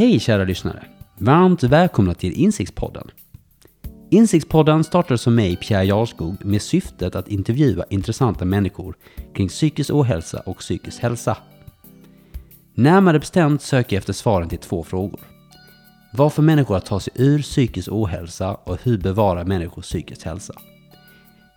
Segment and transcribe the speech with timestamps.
[0.00, 0.84] Hej kära lyssnare!
[1.18, 3.10] Varmt välkomna till Insiktspodden.
[4.10, 8.94] Insiktspodden startades som mig, Pierre Jarskog, med syftet att intervjua intressanta människor
[9.34, 11.36] kring psykisk ohälsa och psykisk hälsa.
[12.74, 15.20] Närmare bestämt söker jag efter svaren till två frågor.
[16.12, 20.54] Vad får människor att ta sig ur psykisk ohälsa och hur bevarar människor psykisk hälsa.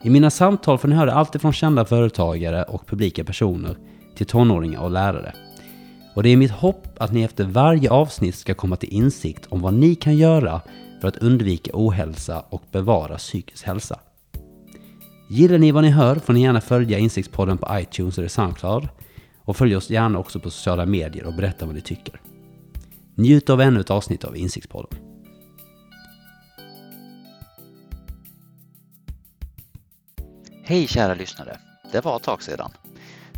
[0.04, 3.78] I mina samtal får ni höra allt från kända företagare och publika personer
[4.16, 5.34] till tonåringar och lärare.
[6.14, 9.62] Och det är mitt hopp att ni efter varje avsnitt ska komma till insikt om
[9.62, 10.62] vad ni kan göra
[11.02, 14.00] för att undvika ohälsa och bevara psykisk hälsa.
[15.30, 18.90] Gillar ni vad ni hör får ni gärna följa Insiktspodden på iTunes eller Soundcloud
[19.38, 22.22] och följ oss gärna också på sociala medier och berätta vad ni tycker.
[23.16, 25.00] Njut av ännu ett avsnitt av Insiktspodden.
[30.64, 31.58] Hej kära lyssnare!
[31.92, 32.72] Det var ett tag sedan.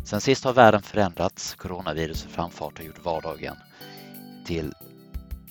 [0.06, 3.56] Sen sist har världen förändrats, coronavirusets framfart har gjort vardagen
[4.44, 4.74] till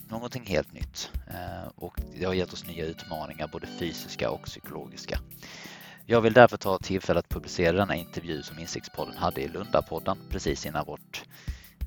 [0.08, 5.18] någonting helt nytt eh, och det har gett oss nya utmaningar, både fysiska och psykologiska.
[6.06, 10.66] Jag vill därför ta tillfället att publicera denna intervju som Insiktspodden hade i Lundapodden precis
[10.66, 11.24] innan vårt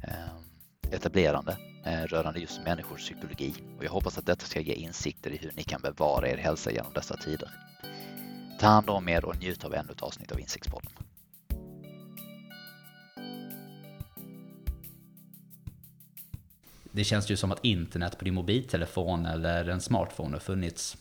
[0.04, 5.32] eh, etablerande eh, rörande just människors psykologi och jag hoppas att detta ska ge insikter
[5.32, 7.50] i hur ni kan bevara er hälsa genom dessa tider.
[8.60, 10.92] Ta hand om er och njut av ännu ett avsnitt av Insiktspodden.
[16.92, 20.98] Det känns ju som att internet på din mobiltelefon eller en smartphone har funnits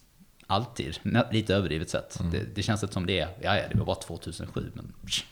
[0.47, 0.99] alltid.
[1.31, 2.21] Lite överdrivet sett.
[2.21, 2.33] Mm.
[2.33, 5.25] Det, det, känns inte som det är, ja, ja det var bara 2007 men psh,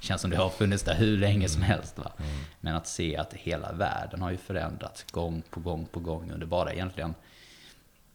[0.00, 1.70] känns som det har funnits där hur länge som mm.
[1.70, 1.98] helst.
[1.98, 2.12] Va?
[2.18, 2.30] Mm.
[2.60, 6.46] Men att se att hela världen har ju förändrats gång på gång på gång under
[6.46, 7.14] bara egentligen,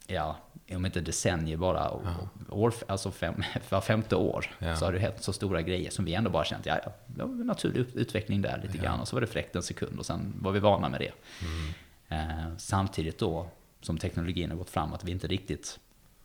[0.08, 0.38] ja,
[0.72, 2.30] om inte decennier bara, ja.
[2.50, 4.76] år, alltså fem, var femte år, ja.
[4.76, 7.44] så har det hänt så stora grejer som vi ändå bara känt, ja, ja, det
[7.44, 8.84] naturlig utveckling där lite ja.
[8.84, 9.00] grann.
[9.00, 11.12] Och så var det fräckt en sekund och sen var vi vana med det.
[11.46, 11.74] Mm.
[12.10, 13.50] Eh, samtidigt då
[13.82, 15.80] som teknologin har gått fram att vi inte riktigt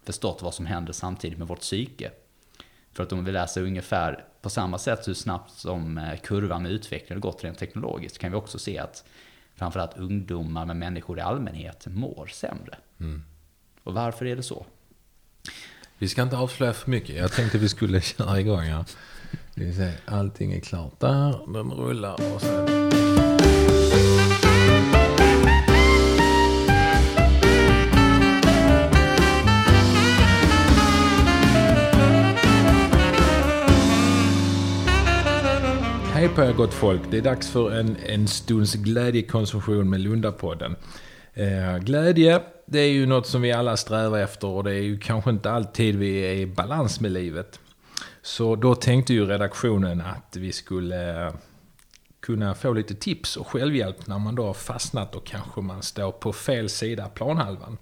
[0.04, 2.10] förstått vad som händer samtidigt med vårt psyke.
[2.92, 6.72] För att om vi läser ungefär på samma sätt hur snabbt som eh, kurvan med
[6.72, 9.04] utveckling har gått rent teknologiskt kan vi också se att
[9.54, 12.78] framförallt ungdomar med människor i allmänhet mår sämre.
[13.00, 13.24] Mm.
[13.82, 14.66] Och varför är det så?
[15.98, 17.16] Vi ska inte avslöja för mycket.
[17.16, 18.84] Jag tänkte vi skulle köra igång här.
[20.04, 22.61] Allting är klart där, de rullar och sen...
[36.22, 37.00] Hej på er gott folk.
[37.10, 40.76] Det är dags för en, en stunds glädjekonsumtion med Lundapodden.
[41.34, 44.98] Eh, glädje, det är ju något som vi alla strävar efter och det är ju
[44.98, 47.60] kanske inte alltid vi är i balans med livet.
[48.22, 51.34] Så då tänkte ju redaktionen att vi skulle eh,
[52.20, 56.12] kunna få lite tips och självhjälp när man då har fastnat och kanske man står
[56.12, 57.78] på fel sida planhalvan.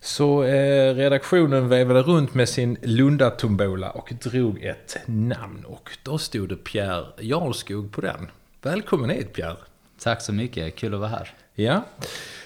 [0.00, 5.64] Så eh, redaktionen vevade runt med sin Lunda-tombola och drog ett namn.
[5.64, 8.30] Och då stod det Pierre Jarlskog på den.
[8.62, 9.56] Välkommen hit Pierre!
[9.98, 11.34] Tack så mycket, kul att vara här.
[11.54, 11.84] Ja.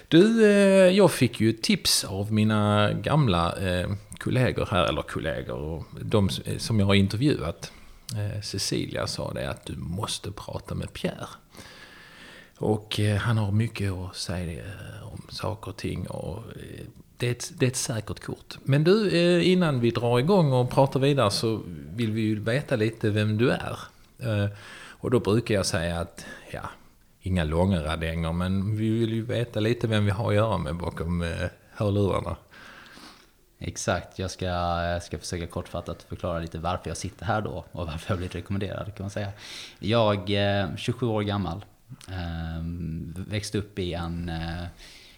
[0.09, 6.29] Du, eh, jag fick ju tips av mina gamla eh, kollegor här, eller kollegor, de
[6.59, 7.73] som jag har intervjuat.
[8.17, 11.29] Eh, Cecilia sa det att du måste prata med Pierre.
[12.61, 16.07] Och eh, han har mycket att säga eh, om saker och ting.
[16.07, 16.87] Och, eh,
[17.21, 18.59] det är, ett, det är ett säkert kort.
[18.65, 22.77] Men du, eh, innan vi drar igång och pratar vidare så vill vi ju veta
[22.77, 23.79] lite vem du är.
[24.19, 24.51] Eh,
[24.89, 26.63] och då brukar jag säga att, ja,
[27.23, 30.77] inga långa radänger, men vi vill ju veta lite vem vi har att göra med
[30.77, 32.37] bakom eh, hörlurarna.
[33.59, 37.87] Exakt, jag ska, jag ska försöka kortfattat förklara lite varför jag sitter här då och
[37.87, 39.33] varför jag blivit rekommenderad kan man säga.
[39.79, 40.31] Jag
[40.77, 41.65] 27 år gammal,
[42.09, 44.31] ehm, växte upp i en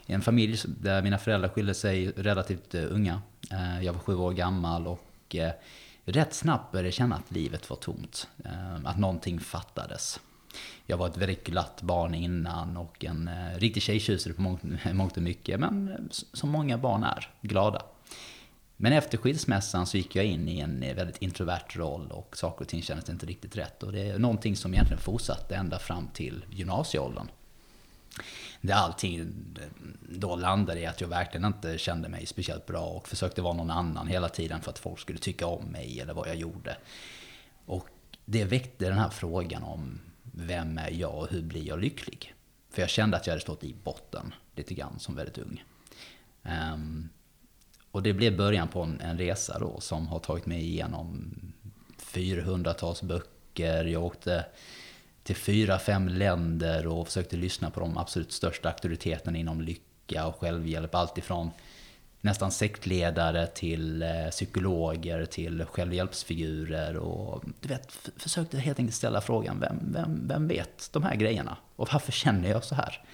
[0.07, 3.23] en familj där mina föräldrar skilde sig relativt eh, unga.
[3.51, 5.53] Eh, jag var sju år gammal och eh,
[6.05, 8.29] rätt snabbt började jag känna att livet var tomt.
[8.85, 10.21] Att någonting fattades.
[10.87, 14.43] Jag var ett väldigt glatt barn innan och en riktig tjejtjusare på
[14.93, 15.61] mångt och mycket.
[15.61, 17.83] Men som många barn är, glada.
[18.77, 22.69] Men efter skilsmässan så gick jag in i en väldigt introvert roll och saker och
[22.69, 23.83] ting kändes inte riktigt rätt.
[23.83, 27.29] Och det är någonting som egentligen fortsatte ända fram till gymnasieåldern
[28.63, 29.67] där allting eh,
[30.09, 33.71] då landade i att jag verkligen inte kände mig speciellt bra och försökte vara någon
[33.71, 36.77] annan hela tiden för att folk skulle tycka om mig eller vad jag gjorde.
[37.67, 37.89] Och
[38.25, 42.35] det väckte den här frågan om vem är jag och hur blir jag lycklig?
[42.71, 45.65] För jag kände att jag hade stått i botten lite grann som väldigt ung.
[46.43, 47.09] Um,
[47.91, 51.35] och det blev början på en, en, resa då som har tagit mig igenom
[51.99, 53.85] 400-tals böcker.
[53.85, 54.45] Jag åkte
[55.23, 60.41] till fyra, fem länder och försökte lyssna på de absolut största auktoriteterna inom lycka och
[60.41, 60.95] självhjälp.
[60.95, 61.51] Alltifrån
[62.21, 66.97] nästan sektledare till eh, psykologer till självhjälpsfigurer.
[66.97, 71.57] Och du vet, försökte helt enkelt ställa frågan, vem, vem, vem vet de här grejerna?
[71.77, 73.05] Och varför känner jag så här?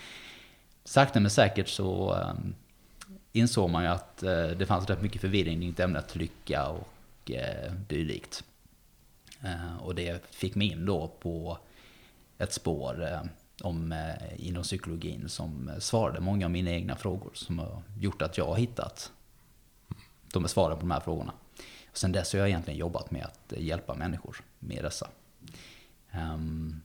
[0.84, 2.34] Sakta men säkert så eh,
[3.32, 6.88] insåg man ju att eh, det fanns rätt mycket förvirring i ämnet lycka och
[7.88, 8.44] dylikt.
[9.80, 11.58] Och det fick mig in då på
[12.38, 13.20] ett spår eh,
[13.62, 18.22] om, eh, inom psykologin som eh, svarade många av mina egna frågor som har gjort
[18.22, 19.12] att jag har hittat
[20.32, 21.32] de är svaren på de här frågorna.
[21.90, 25.08] Och sen dess har jag egentligen jobbat med att hjälpa människor med dessa.
[26.34, 26.82] Um,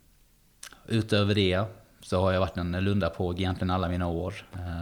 [0.88, 1.66] utöver det
[2.02, 4.34] så har jag varit en Lundapåg egentligen alla mina år.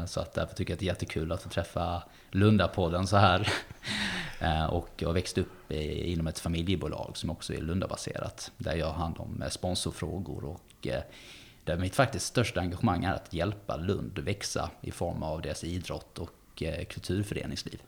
[0.06, 3.54] Så att därför tycker jag att det är jättekul att få träffa Lundapodden så här.
[4.42, 8.52] Eh, och jag växte upp inom ett familjebolag som också är Lundabaserat.
[8.58, 11.02] Där jag har hand om eh, sponsorfrågor och eh,
[11.64, 16.20] där mitt faktiskt största engagemang är att hjälpa Lund växa i form av deras idrott
[16.20, 17.82] och kulturföreningsliv.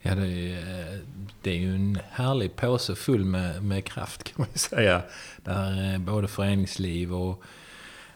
[0.00, 1.00] Ja, det är,
[1.42, 5.02] det är ju en härlig påse full med, med kraft kan man ju säga.
[5.36, 7.42] Där både föreningsliv och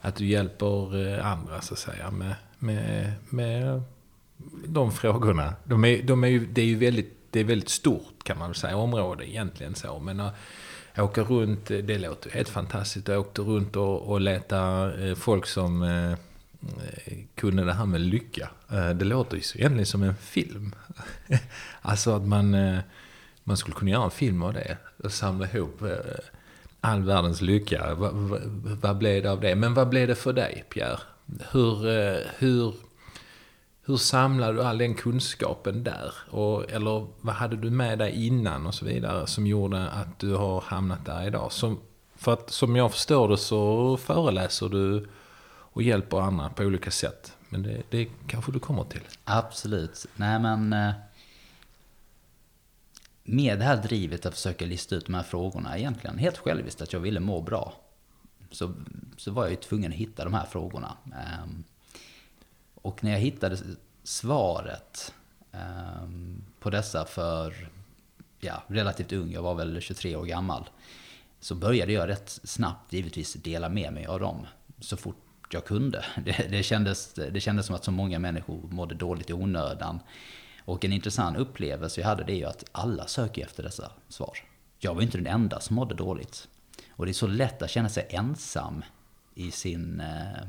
[0.00, 3.82] att du hjälper andra så att säga med, med, med
[4.66, 5.54] de frågorna.
[5.64, 8.54] De är, de är ju, det är ju väldigt, det är väldigt stort kan man
[8.54, 9.98] säga, område egentligen så.
[9.98, 10.34] Men att
[10.98, 13.08] åka runt, eh, det låter helt fantastiskt.
[13.08, 16.18] Jag åkte runt och, och leta eh, folk som eh,
[17.34, 18.50] kunde det här med lycka.
[18.94, 20.74] Det låter ju egentligen som en film.
[21.82, 22.56] alltså att man,
[23.44, 24.76] man skulle kunna göra en film av det.
[25.04, 25.82] Och samla ihop
[26.80, 27.94] all världens lycka.
[27.94, 28.40] Vad, vad,
[28.82, 29.54] vad blev det av det?
[29.54, 30.98] Men vad blev det för dig, Pierre?
[31.50, 31.84] Hur,
[32.38, 32.74] hur,
[33.88, 36.14] hur samlade du all den kunskapen där?
[36.30, 40.34] Och, eller vad hade du med dig innan och så vidare som gjorde att du
[40.34, 41.52] har hamnat där idag?
[41.52, 41.80] Som,
[42.16, 45.08] för att som jag förstår det så föreläser du
[45.48, 47.32] och hjälper andra på olika sätt.
[47.48, 49.02] Men det, det kanske du kommer till?
[49.24, 50.06] Absolut.
[50.16, 50.72] Nej men...
[50.72, 50.92] Eh,
[53.24, 56.92] med det här drivet att försöka lista ut de här frågorna, egentligen helt själviskt att
[56.92, 57.74] jag ville må bra,
[58.50, 58.74] så,
[59.16, 60.96] så var jag ju tvungen att hitta de här frågorna.
[61.44, 61.64] Um,
[62.82, 63.58] och när jag hittade
[64.02, 65.14] svaret
[65.52, 67.68] um, på dessa för
[68.40, 70.68] ja, relativt ung, jag var väl 23 år gammal,
[71.40, 74.46] så började jag rätt snabbt givetvis dela med mig av dem
[74.80, 75.16] så fort
[75.50, 76.04] jag kunde.
[76.24, 80.00] Det, det, kändes, det kändes som att så många människor mådde dåligt i onödan.
[80.64, 84.38] Och en intressant upplevelse jag hade det är ju att alla söker efter dessa svar.
[84.78, 86.48] Jag var inte den enda som mådde dåligt.
[86.90, 88.84] Och det är så lätt att känna sig ensam
[89.34, 90.48] i sin eh,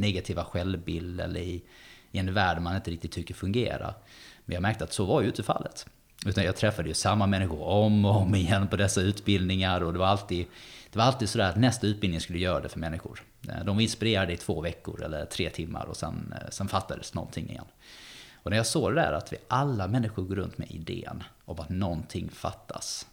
[0.00, 1.62] negativa självbild eller i,
[2.12, 3.94] i en värld man inte riktigt tycker fungerar.
[4.44, 5.86] Men jag märkte att så var ju inte fallet.
[6.26, 9.98] Utan jag träffade ju samma människor om och om igen på dessa utbildningar och det
[9.98, 10.46] var alltid,
[10.90, 13.22] det var alltid sådär att nästa utbildning skulle göra det för människor.
[13.48, 17.14] Eh, de var inspirerade i två veckor eller tre timmar och sen, eh, sen fattades
[17.14, 17.64] någonting igen.
[18.32, 21.60] Och när jag såg det där att vi alla människor går runt med idén om
[21.60, 23.06] att någonting fattas.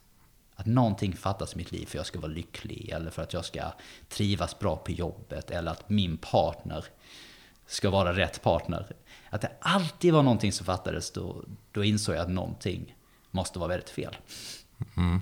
[0.55, 3.33] Att någonting fattas i mitt liv för att jag ska vara lycklig eller för att
[3.33, 3.73] jag ska
[4.09, 6.85] trivas bra på jobbet eller att min partner
[7.65, 8.85] ska vara rätt partner.
[9.29, 12.95] Att det alltid var någonting som fattades, då, då insåg jag att någonting
[13.31, 14.17] måste vara väldigt fel.
[14.97, 15.19] Mm.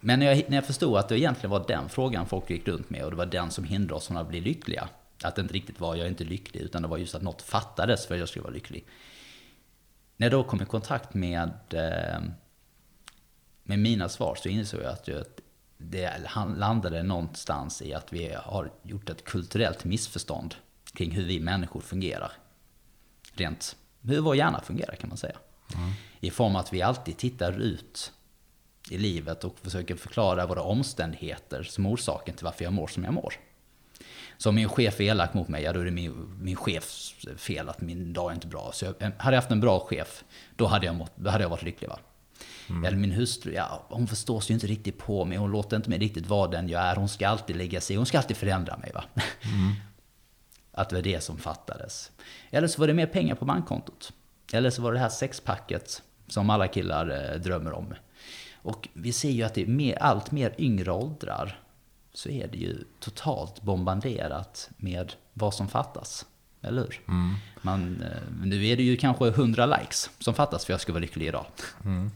[0.00, 2.90] Men när jag, när jag förstod att det egentligen var den frågan folk gick runt
[2.90, 4.88] med och det var den som hindrade oss från att bli lyckliga.
[5.22, 7.42] Att det inte riktigt var jag är inte lycklig utan det var just att något
[7.42, 8.86] fattades för att jag skulle vara lycklig.
[10.16, 12.20] När jag då kom i kontakt med, eh,
[13.66, 15.08] med mina svar så insåg jag att
[15.78, 16.10] det
[16.56, 20.54] landade någonstans i att vi har gjort ett kulturellt missförstånd
[20.92, 22.32] kring hur vi människor fungerar.
[23.32, 25.36] Rent hur vår hjärna fungerar kan man säga.
[25.74, 25.92] Mm.
[26.20, 28.12] I form att vi alltid tittar ut
[28.90, 33.14] i livet och försöker förklara våra omständigheter som orsaken till varför jag mår som jag
[33.14, 33.34] mår.
[34.38, 37.14] Så om min chef är elak mot mig, ja då är det min, min chefs
[37.36, 38.70] fel att min dag är inte bra.
[38.72, 40.24] Så jag, hade jag haft en bra chef,
[40.56, 41.88] då hade jag, mått, då hade jag varit lycklig.
[41.88, 41.98] Va?
[42.70, 42.84] Mm.
[42.84, 45.38] Eller min hustru, ja, hon förstår sig ju inte riktigt på mig.
[45.38, 46.96] Hon låter inte mig riktigt vara den jag är.
[46.96, 48.92] Hon ska alltid lägga sig Hon ska alltid förändra mig.
[48.94, 49.04] Va?
[49.42, 49.72] Mm.
[50.72, 52.10] Att det var det som fattades.
[52.50, 54.12] Eller så var det mer pengar på bankkontot.
[54.52, 57.94] Eller så var det det här sexpacket som alla killar eh, drömmer om.
[58.54, 61.60] Och vi ser ju att det är mer, allt mer yngre åldrar
[62.12, 66.26] så är det ju totalt bombarderat med vad som fattas.
[66.62, 67.00] Eller hur?
[67.08, 67.34] Mm.
[67.62, 70.92] Man, eh, nu är det ju kanske 100 likes som fattas för att jag ska
[70.92, 71.46] vara lycklig idag.
[71.84, 72.10] Mm.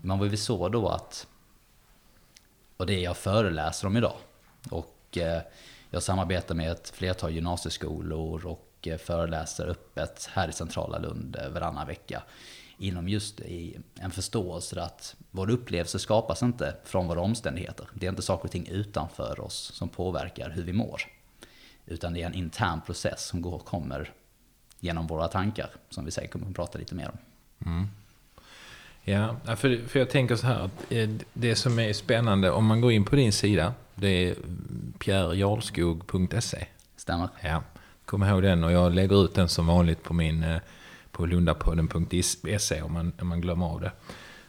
[0.00, 1.26] Man var ju så då att,
[2.76, 4.16] och det jag föreläser om idag,
[4.70, 5.42] och eh,
[5.90, 11.48] jag samarbetar med ett flertal gymnasieskolor och eh, föreläser öppet här i centrala Lund eh,
[11.48, 12.22] varannan vecka.
[12.78, 17.88] inom just i en förståelse att vår upplevelse skapas inte från våra omständigheter.
[17.94, 21.02] Det är inte saker och ting utanför oss som påverkar hur vi mår.
[21.86, 24.12] Utan det är en intern process som går och kommer
[24.80, 27.18] genom våra tankar, som vi säkert kommer att prata lite mer om.
[27.66, 27.88] Mm.
[29.04, 32.80] Ja, för, för jag tänker så här att eh, det som är spännande om man
[32.80, 34.34] går in på din sida, det är
[34.98, 36.66] pierrejarlskog.se.
[36.96, 37.28] Stämmer.
[37.40, 37.62] Ja,
[38.04, 40.60] kom ihåg den och jag lägger ut den som vanligt på min eh,
[41.10, 43.92] på lundapodden.se om man, om man glömmer av det.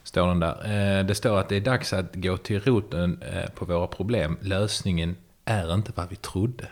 [0.04, 1.00] Står den där.
[1.00, 3.24] Eh, det står att det är dags att gå till roten
[3.56, 4.38] på våra problem.
[4.42, 6.68] Lösningen är inte vad vi trodde.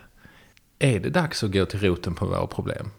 [0.80, 2.92] Är det dags att gå till roten på våra problem?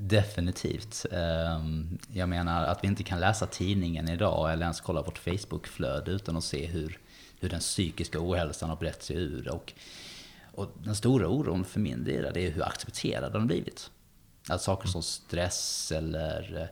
[0.00, 1.06] Definitivt.
[1.12, 6.10] Ehm, jag menar att vi inte kan läsa tidningen idag eller ens kolla vårt Facebookflöde
[6.10, 6.98] utan att se hur,
[7.40, 9.48] hur den psykiska ohälsan har brett sig ur.
[9.48, 9.72] Och,
[10.54, 13.90] och den stora oron för min del är hur accepterad den har blivit.
[14.48, 16.66] Att saker som stress eller eh,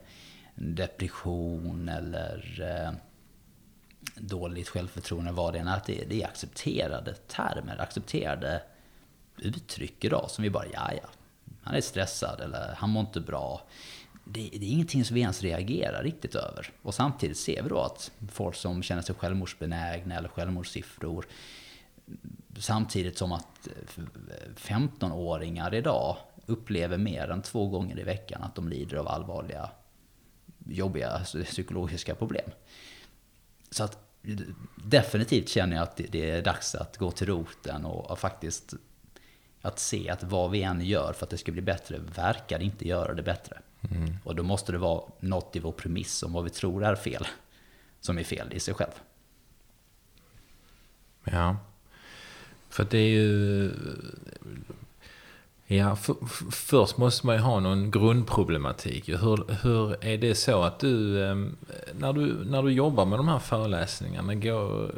[0.54, 2.92] depression eller eh,
[4.14, 8.62] dåligt självförtroende, vad det än är, att det, det är accepterade termer, accepterade
[9.38, 11.08] uttryck idag som vi bara, ja ja,
[11.62, 13.62] han är stressad eller han mår inte bra.
[14.24, 16.70] Det, det, är ingenting som vi ens reagerar riktigt över.
[16.82, 21.26] Och samtidigt ser vi då att folk som känner sig självmordsbenägna eller självmordssiffror
[22.58, 23.68] samtidigt som att
[24.56, 29.70] 15-åringar idag upplever mer än två gånger i veckan att de lider av allvarliga,
[30.66, 32.50] jobbiga psykologiska problem.
[33.70, 33.98] Så att
[34.74, 38.74] definitivt känner jag att det är dags att gå till roten och faktiskt
[39.66, 42.88] att se att vad vi än gör för att det ska bli bättre verkar inte
[42.88, 43.58] göra det bättre.
[43.90, 44.16] Mm.
[44.24, 47.26] Och då måste det vara något i vår premiss om vad vi tror är fel,
[48.00, 48.92] som är fel i sig själv.
[51.24, 51.56] Ja,
[52.68, 53.72] för det är ju
[55.68, 56.14] Ja, för,
[56.50, 59.08] först måste man ju ha någon grundproblematik.
[59.08, 61.56] Hur, hur är det så att du, ehm,
[61.94, 64.94] när du, när du jobbar med de här föreläsningarna, går,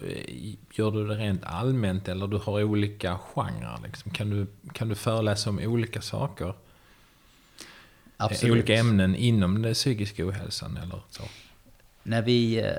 [0.73, 3.79] gör du det rent allmänt eller du har olika genrer?
[3.83, 4.11] Liksom?
[4.11, 6.55] Kan, du, kan du föreläsa om olika saker?
[8.17, 8.53] Absolut.
[8.53, 11.23] Olika ämnen inom den psykiska ohälsan eller så?
[12.03, 12.73] När vi, eh,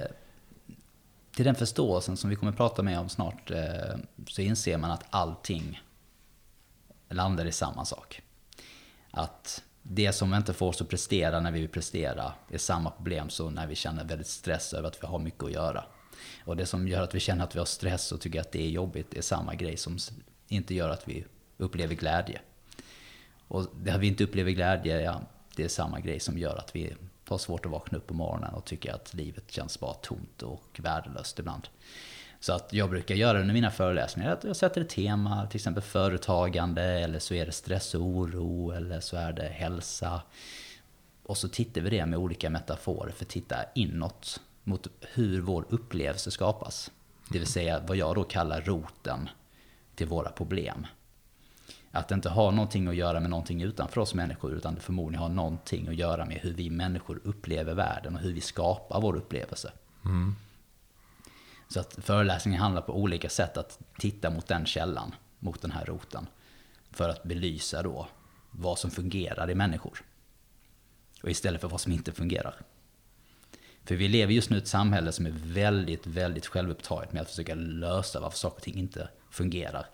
[1.36, 4.92] till den förståelsen som vi kommer att prata med om snart, eh, så inser man
[4.92, 5.82] att allting
[7.10, 8.22] landar i samma sak.
[9.12, 13.30] Att det som inte får oss att prestera när vi vill prestera är samma problem
[13.30, 15.84] som när vi känner väldigt stress över att vi har mycket att göra.
[16.46, 18.64] Och det som gör att vi känner att vi har stress och tycker att det
[18.64, 19.98] är jobbigt är samma grej som
[20.48, 21.26] inte gör att vi
[21.58, 22.42] upplever glädje.
[23.48, 25.22] Och det vi inte upplever glädje, ja,
[25.56, 26.96] det är samma grej som gör att vi
[27.28, 30.80] har svårt att vakna upp på morgonen och tycker att livet känns bara tomt och
[30.84, 31.68] värdelöst ibland.
[32.40, 35.84] Så att jag brukar göra under mina föreläsningar att jag sätter ett tema, till exempel
[35.84, 40.22] företagande, eller så är det stress och oro, eller så är det hälsa.
[41.24, 45.66] Och så tittar vi det med olika metaforer för att titta inåt mot hur vår
[45.70, 46.92] upplevelse skapas.
[47.30, 49.30] Det vill säga vad jag då kallar roten
[49.96, 50.88] till våra problem.
[51.92, 55.22] Att det inte har någonting att göra med någonting utanför oss människor, utan det förmodligen
[55.22, 59.16] har någonting att göra med hur vi människor upplever världen och hur vi skapar vår
[59.16, 59.72] upplevelse.
[60.06, 60.36] Mm.
[61.74, 65.86] Så att föreläsningen handlar på olika sätt att titta mot den källan, mot den här
[65.86, 66.28] roten.
[66.92, 68.08] För att belysa då
[68.52, 70.04] vad som fungerar i människor.
[71.24, 72.56] Och istället för vad som inte fungerar.
[73.84, 77.30] För vi lever just nu i ett samhälle som är väldigt, väldigt självupptaget med att
[77.30, 79.90] försöka lösa varför saker och ting inte fungerar.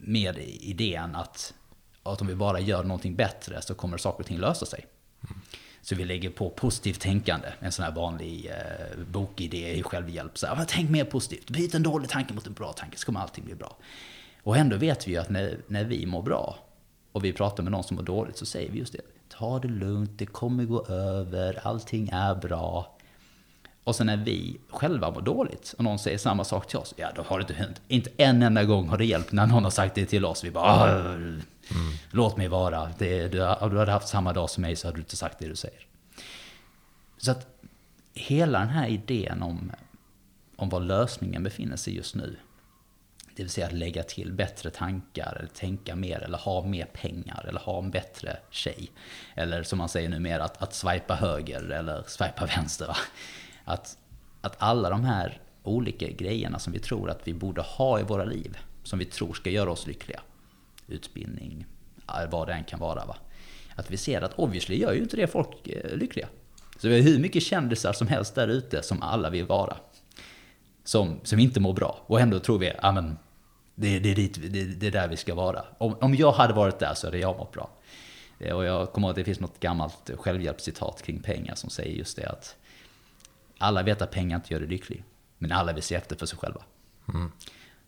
[0.00, 1.54] Med idén att,
[2.02, 4.86] att om vi bara gör någonting bättre så kommer saker och ting lösa sig.
[5.24, 5.40] Mm.
[5.82, 10.38] Så vi lägger på positivt tänkande, en sån här vanlig eh, bokidé i självhjälp.
[10.38, 13.20] Så här, tänk mer positivt, byt en dålig tanke mot en bra tanke så kommer
[13.20, 13.76] allting bli bra.
[14.42, 16.58] Och ändå vet vi ju att när, när vi mår bra
[17.12, 19.00] och vi pratar med någon som mår dåligt så säger vi just det.
[19.28, 22.96] Ta det lugnt, det kommer gå över, allting är bra.
[23.84, 27.08] Och sen när vi själva mår dåligt och någon säger samma sak till oss, ja
[27.16, 27.80] då har det inte hänt.
[27.88, 30.44] Inte en enda gång har det hjälpt när någon har sagt det till oss.
[30.44, 31.16] Vi bara,
[31.70, 31.92] Mm.
[32.10, 32.90] Låt mig vara.
[32.98, 35.48] Det, du, du hade haft samma dag som mig så hade du inte sagt det
[35.48, 35.86] du säger.
[37.16, 37.46] Så att
[38.14, 39.72] hela den här idén om,
[40.56, 42.36] om var lösningen befinner sig just nu.
[43.36, 47.44] Det vill säga att lägga till bättre tankar, eller tänka mer, eller ha mer pengar,
[47.48, 48.90] eller ha en bättre tjej.
[49.34, 52.86] Eller som man säger numera, att, att swipa höger eller swipa vänster.
[52.86, 52.96] Va?
[53.64, 53.98] Att,
[54.40, 58.24] att alla de här olika grejerna som vi tror att vi borde ha i våra
[58.24, 60.20] liv, som vi tror ska göra oss lyckliga
[60.90, 61.66] utbildning,
[62.30, 63.04] vad det än kan vara.
[63.06, 63.16] Va?
[63.74, 66.28] Att vi ser att obviously gör ju inte det folk eh, lyckliga.
[66.78, 69.76] Så vi har hur mycket kändisar som helst där ute som alla vill vara.
[70.84, 72.00] Som, som inte mår bra.
[72.06, 72.92] Och ändå tror vi, ja
[73.74, 75.64] det, det, det, det, det är där vi ska vara.
[75.78, 77.70] Om, om jag hade varit där så hade jag mått bra.
[78.38, 81.96] Eh, Och jag kommer ihåg att det finns något gammalt självhjälpscitat kring pengar som säger
[81.96, 82.56] just det att
[83.58, 85.04] alla vet att pengar inte gör dig lycklig,
[85.38, 86.62] men alla vill se efter för sig själva.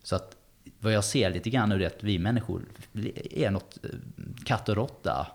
[0.03, 0.37] Så att
[0.83, 2.65] vad jag ser lite grann nu är att vi människor
[3.31, 3.91] är något eh,
[4.45, 5.27] katt och råtta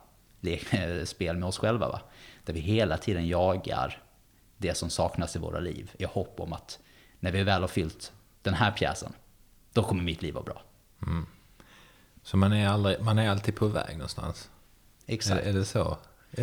[1.06, 1.88] spel med oss själva.
[1.88, 2.01] Va?
[2.46, 4.01] Där vi hela tiden jagar
[4.58, 6.80] det som saknas i våra liv i hopp om att
[7.20, 8.12] när vi väl har fyllt
[8.42, 9.13] den här pjäsen,
[9.74, 10.62] då kommer mitt liv vara bra.
[12.24, 14.50] Så man är, aldrig, man är alltid på väg någonstans?
[15.06, 15.46] Exakt.
[15.46, 15.98] Är, är det så?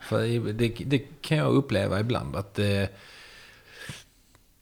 [0.00, 2.84] För det, det kan jag uppleva ibland att eh,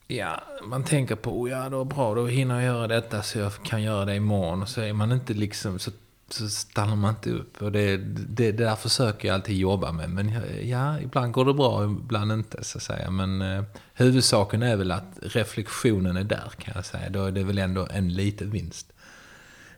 [0.06, 3.52] ja, man tänker på oh, ja, då bra, då hinner jag göra detta så jag
[3.62, 4.62] kan göra det imorgon.
[4.62, 5.90] Och så är man inte liksom, så,
[6.28, 7.62] så stannar man inte upp.
[7.62, 10.10] Och det, det, det där försöker jag alltid jobba med.
[10.10, 10.32] Men
[10.68, 13.10] ja, ibland går det bra, ibland inte så att säga.
[13.10, 17.10] Men eh, huvudsaken är väl att reflektionen är där kan jag säga.
[17.10, 18.92] Då är det väl ändå en liten vinst.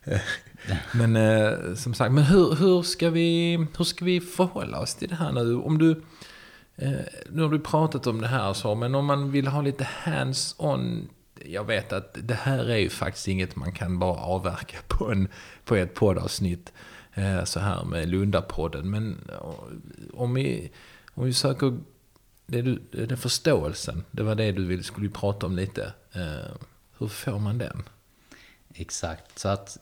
[0.92, 5.08] Men eh, som sagt, men hur, hur, ska vi, hur ska vi förhålla oss till
[5.08, 5.56] det här nu?
[5.56, 6.02] Om du,
[6.76, 7.00] Eh,
[7.30, 11.08] nu har du pratat om det här så, men om man vill ha lite hands-on.
[11.44, 15.28] Jag vet att det här är ju faktiskt inget man kan bara avverka på, en,
[15.64, 16.72] på ett poddavsnitt.
[17.14, 18.90] Eh, så här med Lundapodden.
[18.90, 19.38] Men eh,
[20.14, 20.72] om vi,
[21.14, 21.78] om vi söker
[22.46, 25.92] det du, den förståelsen, det var det du ville, skulle prata om lite.
[26.98, 27.82] Hur får man den?
[28.74, 29.38] Exakt.
[29.38, 29.78] Så att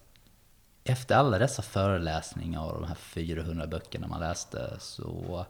[0.84, 5.46] efter alla dessa föreläsningar och de här 400 böckerna man läste så,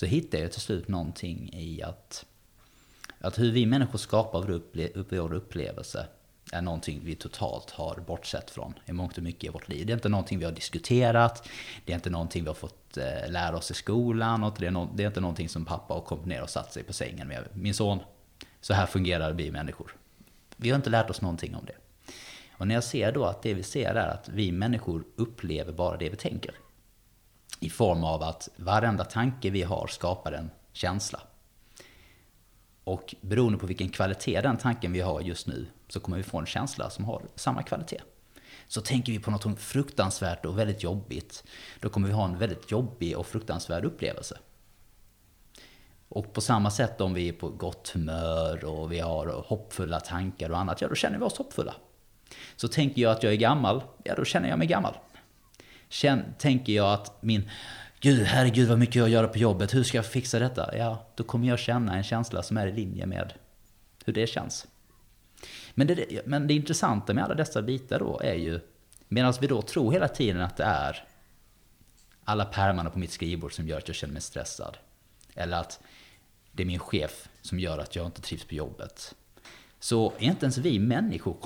[0.00, 2.26] så hittade jag till slut någonting i att,
[3.18, 6.06] att hur vi människor skapar vår, upple upp, vår upplevelse
[6.52, 9.86] är någonting vi totalt har bortsett från i mångt och mycket i vårt liv.
[9.86, 11.48] Det är inte någonting vi har diskuterat,
[11.84, 14.70] det är inte någonting vi har fått eh, lära oss i skolan, och det är,
[14.70, 17.28] no det är inte någonting som pappa har kommit ner och satt sig på sängen
[17.28, 17.44] med.
[17.52, 17.98] Min son,
[18.60, 19.96] så här fungerar vi människor.
[20.56, 21.76] Vi har inte lärt oss någonting om det.
[22.52, 25.96] Och när jag ser då att det vi ser är att vi människor upplever bara
[25.96, 26.54] det vi tänker.
[27.60, 31.20] I form av att varenda tanke vi har skapar en känsla.
[32.84, 36.38] Och beroende på vilken kvalitet den tanken vi har just nu så kommer vi få
[36.38, 38.00] en känsla som har samma kvalitet.
[38.68, 41.44] Så tänker vi på något fruktansvärt och väldigt jobbigt,
[41.80, 44.38] då kommer vi ha en väldigt jobbig och fruktansvärd upplevelse.
[46.08, 50.50] Och på samma sätt om vi är på gott humör och vi har hoppfulla tankar
[50.50, 51.74] och annat, ja då känner vi oss hoppfulla.
[52.56, 54.94] Så tänker jag att jag är gammal, ja då känner jag mig gammal.
[55.90, 57.50] Känn, tänker jag att min,
[58.00, 60.76] gud herregud vad mycket jag gör på jobbet, hur ska jag fixa detta?
[60.76, 63.32] Ja, då kommer jag känna en känsla som är i linje med
[64.04, 64.66] hur det känns.
[65.74, 68.60] Men det, men det intressanta med alla dessa bitar då är ju,
[69.08, 71.04] medan vi då tror hela tiden att det är
[72.24, 74.76] alla pärmarna på mitt skrivbord som gör att jag känner mig stressad.
[75.34, 75.80] Eller att
[76.52, 79.14] det är min chef som gör att jag inte trivs på jobbet.
[79.80, 81.36] Så är inte ens vi människor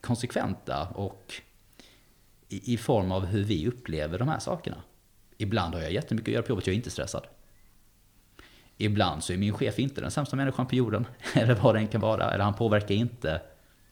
[0.00, 1.34] konsekventa och
[2.52, 4.82] i, i form av hur vi upplever de här sakerna.
[5.38, 7.26] Ibland har jag jättemycket att göra på jobbet, jag är inte stressad.
[8.76, 11.88] Ibland så är min chef inte den sämsta människan på jorden, eller vad det än
[11.88, 13.40] kan vara, eller han påverkar inte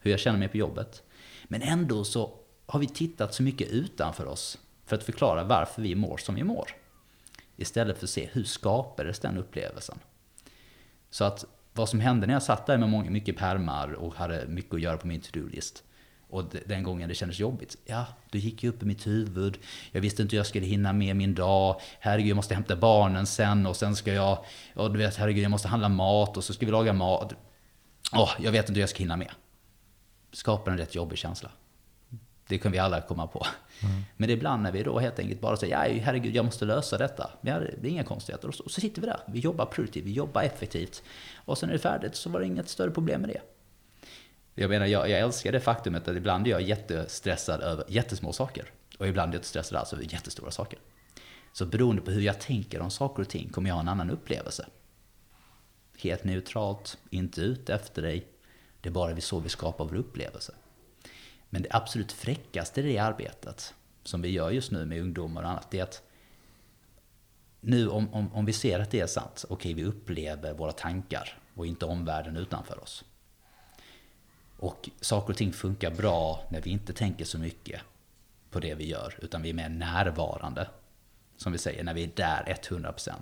[0.01, 1.03] hur jag känner mig på jobbet.
[1.45, 2.35] Men ändå så
[2.67, 6.45] har vi tittat så mycket utanför oss för att förklara varför vi mår som vi
[6.45, 6.71] mår.
[7.57, 9.99] Istället för att se hur skapades den upplevelsen.
[11.11, 14.75] Så att vad som hände när jag satt där med mycket pärmar och hade mycket
[14.75, 15.85] att göra på min to-do-list.
[16.31, 19.59] Och den gången det kändes jobbigt, ja, det gick ju upp i mitt huvud.
[19.93, 21.81] Jag visste inte hur jag skulle hinna med min dag.
[22.01, 25.51] Herregud, jag måste hämta barnen sen och sen ska jag, och du vet, herregud, jag
[25.51, 27.35] måste handla mat och så ska vi laga mat.
[28.13, 29.31] Åh, jag vet inte hur jag ska hinna med.
[30.33, 31.51] Skapar en rätt jobbig känsla.
[32.49, 33.47] Det kan vi alla komma på.
[33.83, 34.03] Mm.
[34.17, 37.31] Men ibland när vi då helt enkelt bara säger, ja, herregud, jag måste lösa detta.
[37.41, 38.49] Ja, det är inga konstigheter.
[38.49, 39.21] Och så, så sitter vi där.
[39.27, 41.03] Vi jobbar produktivt, vi jobbar effektivt.
[41.45, 43.41] Och sen är det färdigt, så var det inget större problem med det.
[44.61, 48.71] Jag menar, jag, jag älskar det faktumet att ibland är jag jättestressad över jättesmå saker.
[48.99, 50.79] Och ibland är jag inte stressad alls över jättestora saker.
[51.53, 54.11] Så beroende på hur jag tänker om saker och ting kommer jag ha en annan
[54.11, 54.67] upplevelse.
[55.99, 58.27] Helt neutralt, inte ute efter dig.
[58.81, 60.55] Det är bara så vi skapar vår upplevelse.
[61.51, 65.49] Men det absolut fräckaste i det arbetet, som vi gör just nu med ungdomar och
[65.49, 66.03] annat, det är att
[67.61, 70.73] nu om, om, om vi ser att det är sant, okej okay, vi upplever våra
[70.73, 73.05] tankar och inte omvärlden utanför oss.
[74.61, 77.81] Och saker och ting funkar bra när vi inte tänker så mycket
[78.51, 80.69] på det vi gör, utan vi är mer närvarande.
[81.37, 83.13] Som vi säger, när vi är där 100%.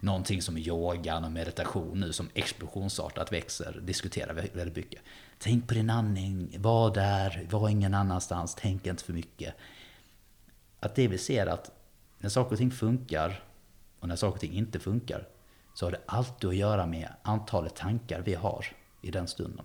[0.00, 5.02] Någonting som yogan och meditation nu som explosionsartat växer, diskuterar vi väldigt mycket.
[5.38, 9.54] Tänk på din andning, var där, var ingen annanstans, tänk inte för mycket.
[10.80, 11.70] Att det vi ser att
[12.18, 13.42] när saker och ting funkar
[14.00, 15.28] och när saker och ting inte funkar
[15.74, 18.66] så har det alltid att göra med antalet tankar vi har
[19.02, 19.64] i den stunden.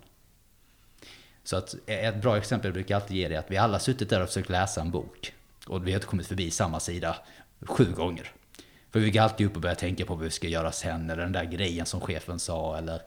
[1.44, 4.10] Så att ett bra exempel jag brukar alltid ge det är att vi alla suttit
[4.10, 5.34] där och försökt läsa en bok.
[5.66, 7.16] Och vi har inte kommit förbi samma sida
[7.60, 8.32] sju gånger.
[8.90, 11.22] För vi går alltid upp och börjar tänka på vad vi ska göra sen, eller
[11.22, 13.02] den där grejen som chefen sa, eller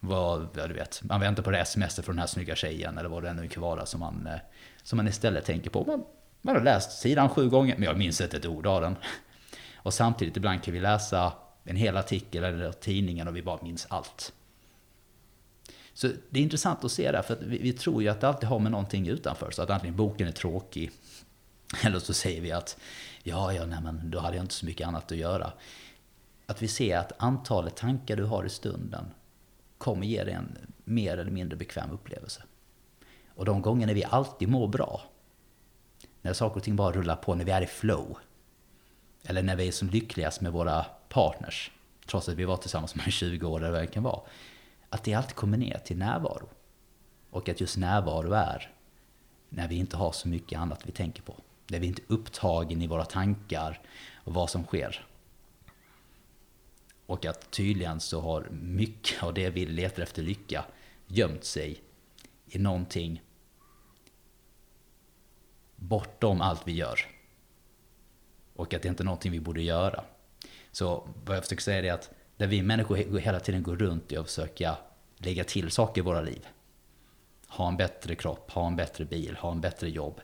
[0.00, 3.08] vad, ja, du vet, man väntar på det sms från den här snygga tjejen, eller
[3.08, 4.38] vad det nu kan vara som man, eh,
[4.82, 5.84] som man istället tänker på.
[5.84, 6.04] Man,
[6.42, 8.96] man har läst sidan sju gånger, men jag minns inte ett ord av den.
[9.76, 11.32] Och samtidigt ibland kan vi läsa
[11.64, 14.32] en hel artikel eller tidningen och vi bara minns allt.
[15.94, 18.28] Så det är intressant att se det, för att vi, vi, tror ju att det
[18.28, 19.50] alltid har med någonting utanför.
[19.50, 20.90] Så att antingen boken är tråkig,
[21.84, 22.78] eller så säger vi att
[23.22, 25.52] ja, ja, nej, men då hade jag inte så mycket annat att göra.
[26.46, 29.04] Att vi ser att antalet tankar du har i stunden
[29.78, 32.42] kommer ge dig en mer eller mindre bekväm upplevelse.
[33.34, 35.02] Och de gångerna vi alltid mår bra,
[36.22, 38.18] när saker och ting bara rullar på, när vi är i flow,
[39.24, 41.70] eller när vi är som lyckligast med våra partners,
[42.06, 44.20] trots att vi var tillsammans med 20 år eller vad det kan vara,
[44.92, 46.48] att det alltid kommer ner till närvaro.
[47.30, 48.72] Och att just närvaro är
[49.48, 51.36] när vi inte har så mycket annat vi tänker på.
[51.68, 53.80] När vi inte är upptagen i våra tankar
[54.14, 55.06] och vad som sker.
[57.06, 60.64] Och att tydligen så har mycket av det vi letar efter lycka
[61.06, 61.82] gömt sig
[62.46, 63.22] i någonting
[65.76, 67.00] bortom allt vi gör.
[68.56, 70.04] Och att det inte är någonting vi borde göra.
[70.72, 72.10] Så vad jag försöker säga är att
[72.42, 74.76] där vi människor hela tiden går runt i att försöka
[75.16, 76.46] lägga till saker i våra liv.
[77.46, 80.20] Ha en bättre kropp, ha en bättre bil, ha en bättre jobb,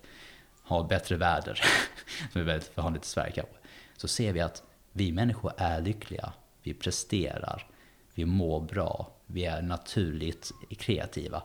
[0.63, 1.61] ha bättre väder.
[2.33, 3.55] Som är väldigt vanligt i Sverige kanske.
[3.97, 7.67] Så ser vi att vi människor är lyckliga, vi presterar,
[8.15, 11.43] vi mår bra, vi är naturligt kreativa.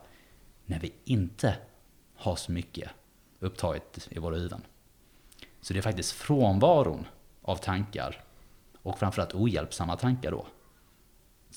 [0.66, 1.56] När vi inte
[2.16, 2.90] har så mycket
[3.40, 4.62] upptaget i våra huvuden.
[5.62, 7.06] Så det är faktiskt frånvaron
[7.42, 8.24] av tankar
[8.82, 10.46] och framförallt ohjälpsamma tankar då.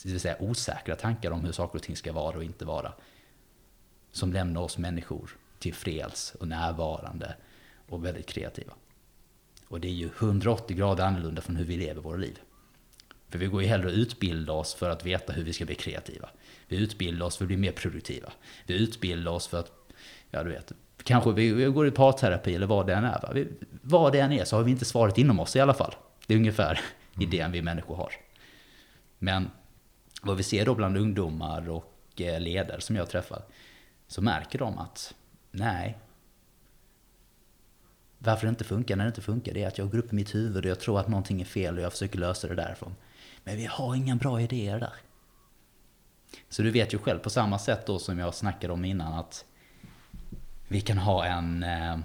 [0.02, 2.92] Det vill säga osäkra tankar om hur saker och ting ska vara och inte vara.
[4.12, 7.34] Som lämnar oss människor tillfreds och närvarande
[7.88, 8.72] och väldigt kreativa.
[9.68, 12.38] Och det är ju 180 grader annorlunda från hur vi lever våra liv.
[13.28, 15.74] För vi går ju hellre och utbildar oss för att veta hur vi ska bli
[15.74, 16.28] kreativa.
[16.68, 18.32] Vi utbildar oss för att bli mer produktiva.
[18.66, 19.72] Vi utbildar oss för att,
[20.30, 20.72] ja du vet,
[21.04, 23.20] kanske vi, går i parterapi eller vad det än är.
[23.22, 23.30] Va?
[23.34, 23.48] Vi,
[23.82, 25.94] vad det än är så har vi inte svaret inom oss i alla fall.
[26.26, 26.80] Det är ungefär
[27.14, 27.28] mm.
[27.28, 28.12] idén vi människor har.
[29.18, 29.50] Men
[30.22, 33.42] vad vi ser då bland ungdomar och eh, ledare som jag träffar,
[34.06, 35.14] så märker de att
[35.50, 35.98] nej,
[38.18, 40.16] varför det inte funkar när det inte funkar, det är att jag går upp i
[40.16, 42.94] mitt huvud och jag tror att någonting är fel och jag försöker lösa det därifrån.
[43.44, 44.94] Men vi har inga bra idéer där.
[46.48, 49.44] Så du vet ju själv på samma sätt då som jag snackade om innan att
[50.68, 51.62] vi kan ha en...
[51.62, 51.98] Eh,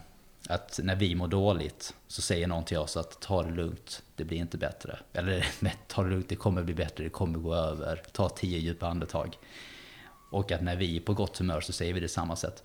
[0.49, 4.23] att när vi mår dåligt så säger någon till oss att ta det lugnt, det
[4.23, 4.99] blir inte bättre.
[5.13, 5.47] Eller
[5.87, 8.01] ta det lugnt, det kommer bli bättre, det kommer gå över.
[8.11, 9.37] Ta tio djupa andetag.
[10.31, 12.63] Och att när vi är på gott humör så säger vi det samma sätt.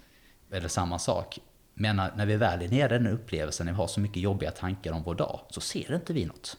[0.50, 1.38] Eller samma sak.
[1.74, 4.50] Men när vi väl är nere i den upplevelsen, när vi har så mycket jobbiga
[4.50, 6.56] tankar om vår dag, så ser inte vi något.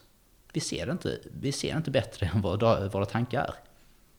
[0.52, 3.54] Vi ser inte, vi ser inte bättre än vad våra tankar är.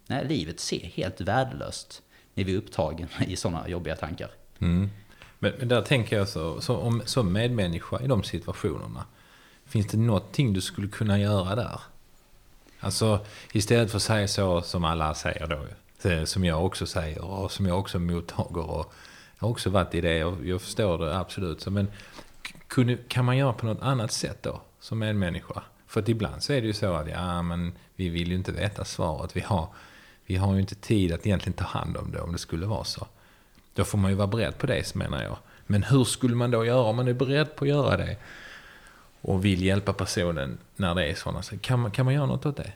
[0.08, 2.02] Nej, livet ser helt värdelöst
[2.34, 4.32] när vi är upptagna i sådana jobbiga tankar.
[4.60, 4.90] Mm.
[5.40, 9.06] Men, men, där tänker jag så, så om, som medmänniska i de situationerna.
[9.66, 11.82] Finns det någonting du skulle kunna göra där?
[12.80, 13.20] Alltså
[13.52, 15.66] istället för att säga så som alla säger då.
[16.26, 18.70] Som jag också säger och som jag också mottager.
[18.70, 18.94] Och
[19.40, 21.68] jag har också varit i det och jag förstår det absolut.
[21.68, 21.88] Men
[22.68, 24.62] kunde, kan man göra på något annat sätt då?
[24.80, 25.64] Som medmänniska?
[25.88, 28.52] För att ibland så är det ju så att ja, men vi vill ju inte
[28.52, 29.36] veta svaret.
[29.36, 29.68] Vi har,
[30.26, 32.84] vi har ju inte tid att egentligen ta hand om det om det skulle vara
[32.84, 33.08] så.
[33.80, 35.38] Då får man ju vara beredd på det, menar jag.
[35.68, 38.18] Men hur skulle man då göra om man är beredd på att göra det?
[39.22, 42.58] Och vill hjälpa personen när det är sådana kan man, kan man göra något åt
[42.58, 42.74] det?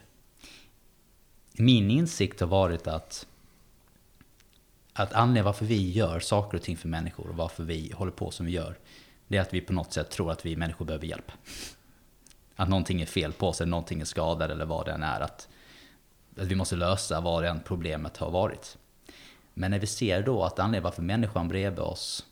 [1.54, 3.26] Min insikt har varit att
[4.94, 8.32] att anledningen varför vi gör saker och ting för människor och varför vi håller på
[8.32, 8.78] som vi gör,
[9.28, 11.32] det är att vi på något sätt tror att vi människor behöver hjälp.
[12.56, 15.22] Att någonting är fel på oss, eller någonting är skadat eller vad det än är.
[15.22, 15.48] Att,
[16.38, 18.78] att vi måste lösa vad det än problemet har varit.
[19.54, 22.26] Men när vi ser då att anledningen varför människan bredvid oss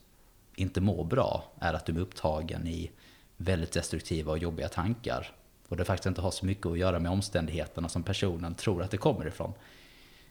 [0.55, 2.91] inte mår bra är att du är upptagen i
[3.37, 5.31] väldigt destruktiva och jobbiga tankar.
[5.67, 8.91] Och det faktiskt inte har så mycket att göra med omständigheterna som personen tror att
[8.91, 9.53] det kommer ifrån.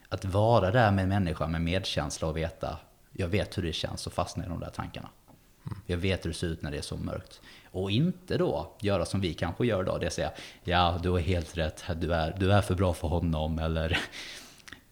[0.09, 2.79] Att vara där med en människa med medkänsla och veta,
[3.13, 5.09] jag vet hur det känns att fastna i de där tankarna.
[5.87, 7.41] Jag vet hur det ser ut när det är så mörkt.
[7.71, 10.33] Och inte då göra som vi kanske gör då, det vill säga,
[10.65, 13.99] ja du har helt rätt, du är, du är för bra för honom, eller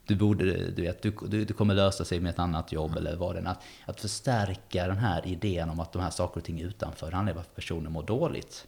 [0.08, 3.16] du, borde, du, vet, du, du, du kommer lösa sig med ett annat jobb eller
[3.16, 3.44] vad det är.
[3.46, 7.32] Att, att förstärka den här idén om att de här saker och ting utanför handlar
[7.32, 8.66] om varför personen mår dåligt.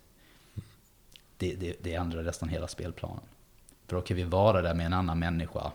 [1.36, 3.22] Det, det, det ändrar nästan hela spelplanen.
[3.86, 5.72] För då kan vi vara där med en annan människa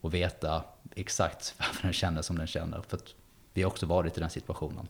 [0.00, 0.64] och veta
[0.94, 2.82] exakt varför den känner som den känner.
[2.88, 3.14] För att
[3.52, 4.88] vi har också varit i den situationen.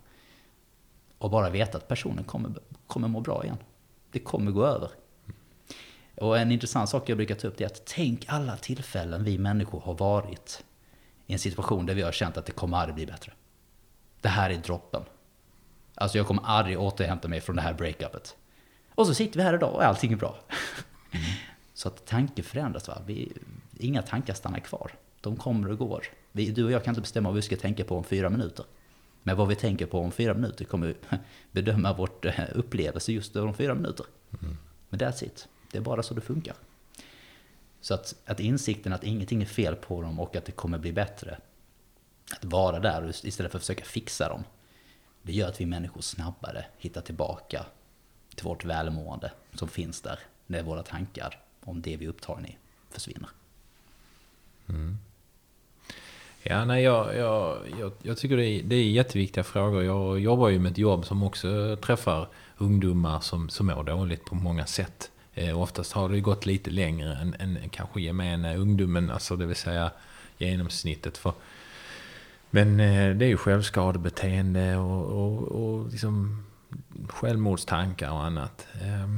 [1.19, 2.53] Och bara veta att personen kommer,
[2.87, 3.59] kommer må bra igen.
[4.11, 4.91] det kommer gå över.
[6.21, 9.81] Och en intressant sak jag brukar ta upp är att tänk alla tillfällen vi människor
[9.81, 10.65] har varit
[11.27, 13.33] i en situation där vi har känt att det kommer aldrig bli bättre.
[14.21, 15.03] Det här är droppen.
[15.95, 18.37] Alltså jag kommer aldrig återhämta mig från det här breakupet.
[18.95, 20.39] Och så sitter vi här idag och allting är bra.
[21.11, 21.27] Mm.
[21.75, 22.89] Så att tanken förändras.
[22.89, 23.03] Va?
[23.07, 23.33] Vi,
[23.79, 24.93] inga tankar stannar kvar.
[25.21, 26.05] De kommer och går.
[26.33, 28.65] Vi, du och jag kan inte bestämma vad vi ska tänka på om fyra minuter.
[29.23, 30.95] Men vad vi tänker på om fyra minuter kommer
[31.53, 34.07] bedöma vårt eh, upplevelse just om fyra minuter.
[34.43, 34.57] Mm.
[34.89, 35.49] Men that's it.
[35.71, 36.55] Det är bara så det funkar.
[37.81, 40.93] Så att, att insikten att ingenting är fel på dem och att det kommer bli
[40.93, 41.39] bättre.
[42.37, 44.45] Att vara där istället för att försöka fixa dem.
[45.23, 47.67] Det gör att vi människor snabbare hittar tillbaka
[48.35, 52.57] till vårt välmående som finns där när våra tankar om det vi är upptagna i
[52.91, 53.29] försvinner.
[54.69, 54.99] Mm.
[56.43, 59.85] Ja, nej, jag, jag, jag, jag tycker det är, det är jätteviktiga frågor.
[59.85, 62.29] Jag jobbar ju med ett jobb som också träffar
[62.59, 65.11] ungdomar som, som mår dåligt på många sätt.
[65.35, 69.57] Eh, oftast har det gått lite längre än, än kanske gemene ungdomen, alltså det vill
[69.57, 69.91] säga
[70.39, 71.19] genomsnittet.
[71.19, 71.33] För,
[72.51, 76.45] men eh, det är ju självskadebeteende och, och, och liksom
[77.09, 78.67] självmordstankar och annat.
[78.81, 79.09] Eh,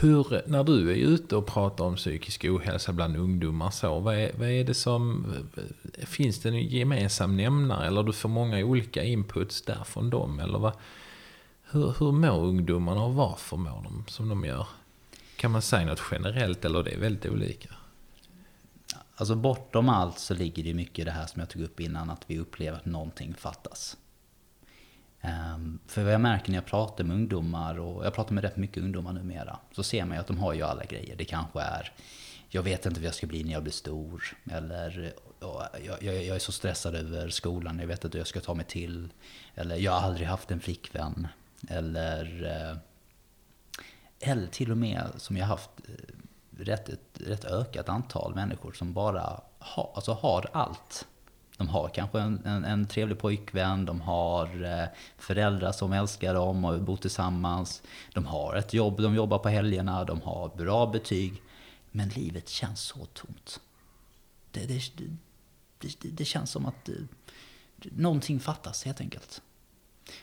[0.00, 4.30] hur, när du är ute och pratar om psykisk ohälsa bland ungdomar, så, vad, är,
[4.38, 5.26] vad är det som...
[5.98, 10.40] Finns det en gemensam nämnare eller du får många olika inputs där från dem?
[10.40, 10.72] Eller vad,
[11.70, 14.66] hur, hur mår ungdomarna och varför mår de som de gör?
[15.36, 17.74] Kan man säga något generellt eller det är väldigt olika?
[19.16, 22.10] Alltså bortom allt så ligger det mycket i det här som jag tog upp innan,
[22.10, 23.96] att vi upplever att någonting fattas.
[25.20, 28.56] Ehm, för vad jag märker när jag pratar med ungdomar, och jag pratar med rätt
[28.56, 31.16] mycket ungdomar numera, så ser man ju att de har ju alla grejer.
[31.16, 31.92] Det kanske är,
[32.48, 35.68] jag vet inte vad jag ska bli när jag blir stor, eller jag,
[36.00, 38.64] jag, jag är så stressad över skolan, jag vet inte hur jag ska ta mig
[38.64, 39.08] till,
[39.54, 41.28] eller jag har aldrig haft en flickvän,
[41.68, 42.76] eller, eh,
[44.30, 46.14] eller till och med som jag haft eh,
[46.58, 51.06] rätt, ett rätt ökat antal människor som bara har, alltså har allt.
[51.56, 56.64] De har kanske en, en, en, trevlig pojkvän, de har eh, föräldrar som älskar dem
[56.64, 57.82] och bor tillsammans.
[58.14, 61.42] De har ett jobb, de jobbar på helgerna, de har bra betyg.
[61.90, 63.60] Men livet känns så tomt.
[64.50, 64.80] Det, det,
[65.78, 66.88] det, det känns som att
[67.76, 69.42] någonting fattas helt enkelt.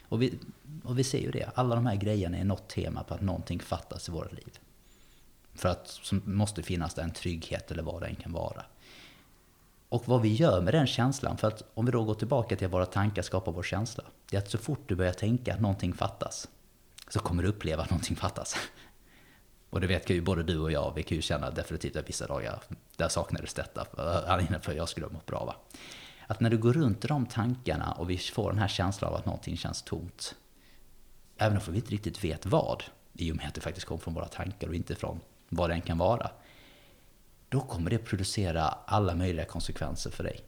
[0.09, 0.39] Och vi,
[0.83, 3.59] och vi ser ju det, alla de här grejerna är något tema på att någonting
[3.59, 4.59] fattas i våra liv.
[5.55, 8.65] För att som måste finnas där en trygghet eller vad det än kan vara.
[9.89, 12.67] Och vad vi gör med den känslan, för att om vi då går tillbaka till
[12.67, 14.03] att våra tankar skapar vår känsla.
[14.29, 16.47] Det är att så fort du börjar tänka att någonting fattas,
[17.09, 18.55] så kommer du uppleva att någonting fattas.
[19.69, 22.27] Och det vet ju både du och jag, vi kan ju känna definitivt att vissa
[22.27, 22.59] dagar,
[22.95, 23.85] där saknades detta,
[24.61, 25.45] för jag skulle ha mått bra.
[25.45, 25.55] Va?
[26.27, 29.17] Att när du går runt i de tankarna och vi får den här känslan av
[29.17, 30.35] att någonting känns tomt,
[31.37, 34.13] även om vi inte riktigt vet vad, i och med att det faktiskt kommer från
[34.13, 36.31] våra tankar och inte från vad det än kan vara,
[37.49, 40.39] då kommer det producera alla möjliga konsekvenser för dig.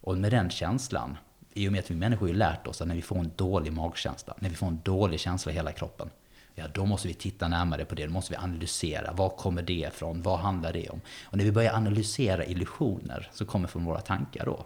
[0.00, 1.16] Och med den känslan,
[1.52, 3.72] i och med att vi människor har lärt oss att när vi får en dålig
[3.72, 6.10] magkänsla, när vi får en dålig känsla i hela kroppen,
[6.54, 9.12] ja då måste vi titta närmare på det, då måste vi analysera.
[9.12, 10.22] Var kommer det ifrån?
[10.22, 11.00] Vad handlar det om?
[11.24, 14.64] Och när vi börjar analysera illusioner som kommer från våra tankar då,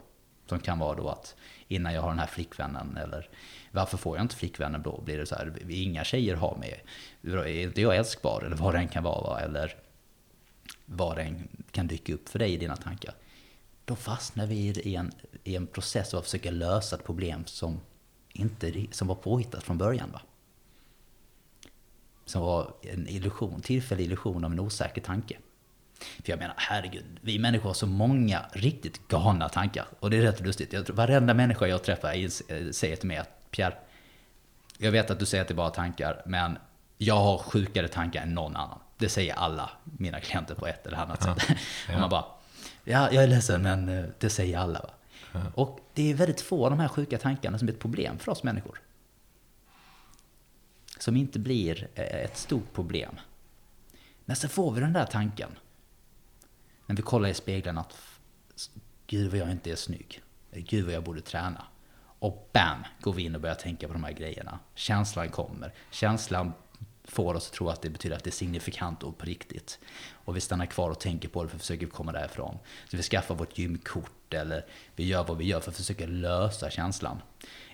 [0.48, 1.37] som kan vara då att
[1.68, 3.28] innan jag har den här flickvännen eller
[3.70, 5.00] varför får jag inte flickvännen då?
[5.00, 6.84] Blir det så här, inga tjejer har mig.
[7.22, 8.42] Är inte jag älskbar?
[8.42, 9.40] Eller vad det än kan vara.
[9.40, 9.76] Eller
[10.84, 13.14] vad det än kan dyka upp för dig i dina tankar.
[13.84, 15.12] Då fastnar vi i en,
[15.44, 17.80] i en process av att försöka lösa ett problem som,
[18.32, 20.12] inte, som var påhittat från början.
[20.12, 20.20] Va?
[22.24, 25.38] Som var en illusion, tillfällig illusion av en osäker tanke.
[25.98, 29.87] För jag menar, herregud, vi människor har så många riktigt galna tankar.
[30.00, 30.72] Och det är rätt lustigt.
[30.72, 33.74] Jag tror, varenda människa jag träffar säger till mig att Pierre,
[34.78, 36.58] jag vet att du säger att det är bara tankar, men
[36.98, 38.78] jag har sjukare tankar än någon annan.
[38.98, 41.34] Det säger alla mina klienter på ett eller annat ja.
[41.34, 41.58] sätt.
[41.88, 41.94] Ja.
[41.94, 42.24] Och man bara,
[42.84, 44.80] ja, jag är ledsen, men eh, det säger alla.
[44.80, 44.90] Va?
[45.32, 45.40] Ja.
[45.54, 48.32] Och det är väldigt få av de här sjuka tankarna som är ett problem för
[48.32, 48.80] oss människor.
[50.98, 53.20] Som inte blir eh, ett stort problem.
[54.24, 55.50] Men så får vi den där tanken
[56.88, 57.94] men vi kollar i spegeln att
[59.07, 60.22] gud vad jag inte är snygg.
[60.53, 61.64] Gud vad jag borde träna.
[62.18, 64.59] Och bam, går vi in och börjar tänka på de här grejerna.
[64.74, 65.74] Känslan kommer.
[65.90, 66.53] Känslan
[67.09, 69.79] får oss att tro att det betyder att det är signifikant och på riktigt.
[70.12, 72.59] Och vi stannar kvar och tänker på det för att försöka komma därifrån.
[72.90, 74.66] Så vi skaffar vårt gymkort eller
[74.97, 77.23] vi gör vad vi gör för att försöka lösa känslan.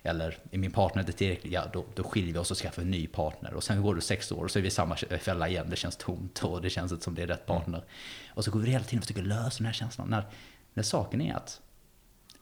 [0.02, 2.90] Eller är min partner inte tillräcklig, ja då, då skiljer vi oss och skaffar en
[2.90, 3.54] ny partner.
[3.54, 5.66] Och sen går det sex år och så är vi i samma fälla igen.
[5.70, 7.84] Det känns tomt och det känns inte som det är rätt partner.
[8.28, 10.08] Och så går vi hela tiden och försöker lösa den här känslan.
[10.08, 10.26] När,
[10.74, 11.60] när saken är att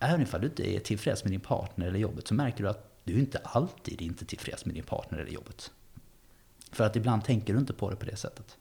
[0.00, 3.04] även ifall du inte är tillfreds med din partner eller jobbet så märker du att
[3.04, 5.70] du inte alltid är inte tillfreds med din partner eller jobbet.
[6.72, 8.56] För att ibland tänker du inte på det på det sättet.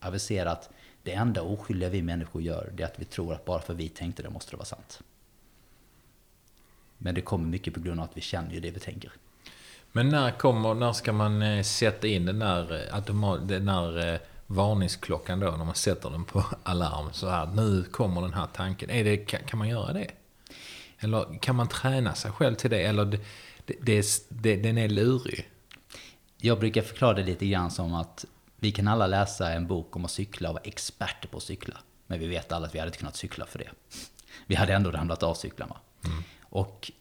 [0.00, 0.70] Ja, vi ser att
[1.02, 3.88] det enda oskyldiga vi människor gör, det är att vi tror att bara för vi
[3.88, 5.00] tänkte det måste det vara sant.
[6.98, 9.12] Men det kommer mycket på grund av att vi känner ju det vi tänker.
[9.92, 14.14] Men när kommer, när ska man eh, sätta in den där, eh, automat, den där
[14.14, 18.46] eh, varningsklockan då, när man sätter den på alarm så här, nu kommer den här
[18.54, 18.90] tanken.
[18.90, 20.10] Är det, kan, kan man göra det?
[20.98, 22.82] Eller kan man träna sig själv till det?
[22.82, 23.20] Eller det,
[23.66, 25.48] det, det, det, den är lurig?
[26.40, 28.24] Jag brukar förklara det lite grann som att
[28.56, 31.78] vi kan alla läsa en bok om att cykla och vara experter på att cykla.
[32.06, 33.70] Men vi vet alla att vi hade inte kunnat cykla för det.
[34.46, 35.76] Vi hade ändå ramlat av cyklarna.
[36.04, 36.22] Mm.
[36.42, 36.92] Och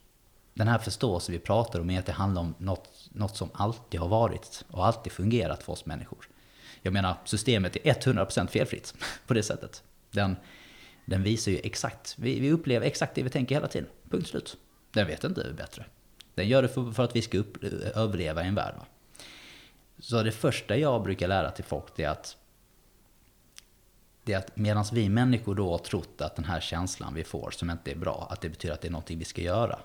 [0.54, 4.00] den här förståelsen vi pratar om är att det handlar om något, något som alltid
[4.00, 6.30] har varit och alltid fungerat för oss människor.
[6.82, 8.94] Jag menar, systemet är 100% felfritt
[9.28, 9.84] på det sättet.
[10.12, 10.36] Den,
[11.06, 13.90] den visar ju exakt, vi, vi upplever exakt det vi tänker hela tiden.
[14.10, 14.58] Punkt slut.
[14.94, 15.86] Den vet inte bättre.
[16.36, 17.64] Den gör det för, för att vi ska upp,
[17.96, 18.76] överleva i en värld.
[18.78, 18.86] Va?
[20.00, 22.38] Så det första jag brukar lära till folk det är att
[24.24, 27.52] det är att medan vi människor då har trott att den här känslan vi får
[27.52, 29.80] som inte är bra, att det betyder att det är någonting vi ska göra.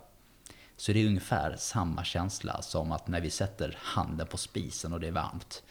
[0.77, 5.01] Så det är ungefär samma känsla som att när vi sätter handen på spisen och
[5.01, 5.63] det är varmt.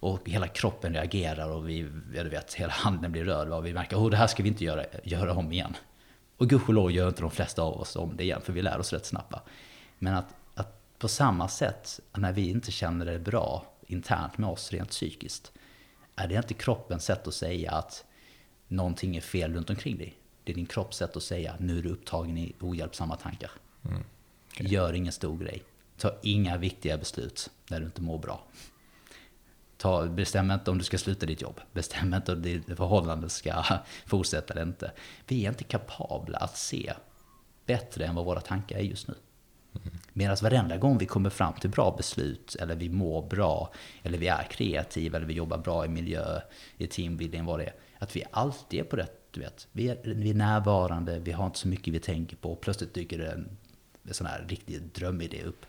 [0.00, 3.96] Och hela kroppen reagerar och vi, du vet, hela handen blir röd och vi märker
[3.96, 5.76] att oh, det här ska vi inte göra, göra om igen.
[6.36, 8.92] Och gudskelov gör inte de flesta av oss om det igen, för vi lär oss
[8.92, 9.34] rätt snabbt.
[9.98, 14.72] Men att, att på samma sätt, när vi inte känner det bra internt med oss
[14.72, 15.52] rent psykiskt,
[16.16, 18.04] är det inte kroppens sätt att säga att
[18.68, 20.14] någonting är fel runt omkring dig.
[20.44, 23.50] Det är din kropps sätt att säga nu är du upptagen i ohjälpsamma tankar.
[23.84, 24.04] Mm.
[24.52, 24.66] Okay.
[24.66, 25.62] Gör ingen stor grej.
[25.96, 28.44] Ta inga viktiga beslut när du inte mår bra.
[29.76, 31.60] Ta, bestäm inte om du ska sluta ditt jobb.
[31.72, 33.64] Bestäm inte om ditt förhållande ska
[34.06, 34.92] fortsätta eller inte.
[35.26, 36.92] Vi är inte kapabla att se
[37.66, 39.14] bättre än vad våra tankar är just nu.
[40.16, 43.72] Medan varenda gång vi kommer fram till bra beslut, eller vi mår bra,
[44.02, 46.40] eller vi är kreativa, eller vi jobbar bra i miljö,
[46.78, 47.74] i teambuilding, vad det är.
[47.98, 49.68] Att vi alltid är på rätt, du vet.
[49.72, 52.94] Vi är, vi är närvarande, vi har inte så mycket vi tänker på, och plötsligt
[52.94, 53.56] dyker det en
[54.08, 55.66] en sån här riktig drömidé upp.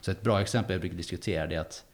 [0.00, 1.84] Så ett bra exempel jag brukar diskutera är att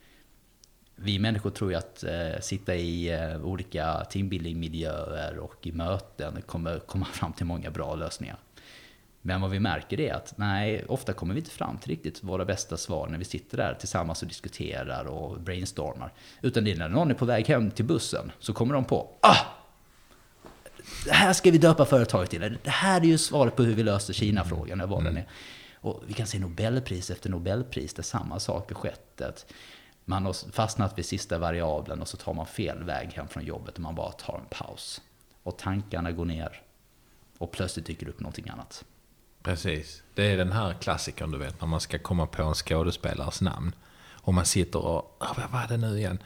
[0.97, 6.79] vi människor tror ju att eh, sitta i eh, olika teambuildingmiljöer och i möten kommer
[6.79, 8.39] komma fram till många bra lösningar.
[9.27, 12.45] Men vad vi märker är att nej, ofta kommer vi inte fram till riktigt våra
[12.45, 16.13] bästa svar när vi sitter där tillsammans och diskuterar och brainstormar.
[16.43, 19.19] Utan det är när någon är på väg hem till bussen så kommer de på
[19.21, 19.37] ah!
[21.05, 22.59] Det här ska vi döpa företaget till.
[22.63, 25.15] Det här är ju svaret på hur vi löser Kina-frågan eller vad mm.
[25.15, 25.29] den är.
[25.75, 29.21] Och vi kan se Nobelpris efter Nobelpris där samma sak har skett.
[29.21, 29.53] Att
[30.05, 33.75] man har fastnat vid sista variabeln och så tar man fel väg hem från jobbet
[33.75, 35.01] och man bara tar en paus.
[35.43, 36.63] Och tankarna går ner
[37.39, 38.85] och plötsligt dyker upp någonting annat.
[39.47, 40.03] Precis.
[40.15, 43.75] Det är den här klassikern du vet, när man ska komma på en skådespelares namn.
[44.11, 46.19] Och man sitter och, vad var det nu igen?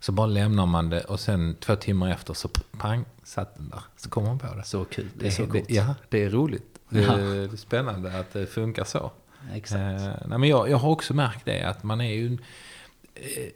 [0.00, 3.80] Så bara lämnar man det och sen två timmar efter så pang, satt den där.
[3.96, 4.64] Så kommer man på det.
[4.64, 5.08] Så kul.
[5.14, 5.70] Det är så coolt.
[5.70, 6.80] ja, det är roligt.
[6.88, 9.12] Det är, det är spännande att det funkar så.
[9.52, 9.80] Exakt.
[9.80, 12.38] Eh, nej, men jag, jag har också märkt det att man är ju...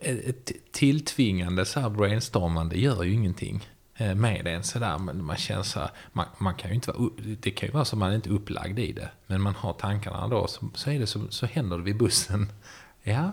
[0.01, 3.69] Eh, ett tilltvingande så här brainstormande gör ju ingenting
[4.01, 4.99] Eh, med en sådär.
[4.99, 7.85] Men man känner så här, man, man, kan ju inte vara, det kan ju vara
[7.85, 9.11] så att man inte är upplagd i det.
[9.27, 12.53] Men man har tankarna då, så, så, är det så, så händer det vid bussen.
[13.03, 13.33] Ja,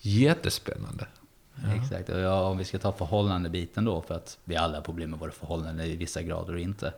[0.00, 1.06] jättespännande.
[1.54, 1.74] Ja.
[1.74, 5.10] Exakt, och ja, om vi ska ta förhållandebiten då, för att vi alla har problem
[5.10, 6.92] med våra förhållanden i vissa grader och inte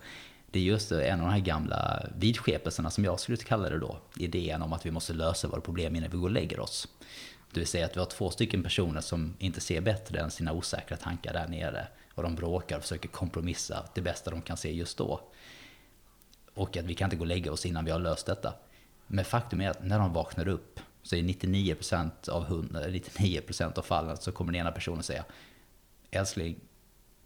[0.51, 3.99] det är just en av de här gamla vidskepelserna som jag skulle kalla det då.
[4.17, 6.89] Idén om att vi måste lösa våra problem innan vi går och lägger oss.
[7.53, 10.53] Det vill säga att vi har två stycken personer som inte ser bättre än sina
[10.53, 11.87] osäkra tankar där nere.
[12.15, 15.21] Och de bråkar och försöker kompromissa det bästa de kan se just då.
[16.55, 18.55] Och att vi kan inte gå och lägga oss innan vi har löst detta.
[19.07, 23.83] Men faktum är att när de vaknar upp så är 99% av, 100, 99% av
[23.83, 25.25] fallen så kommer den ena personen säga
[26.11, 26.61] Älskling,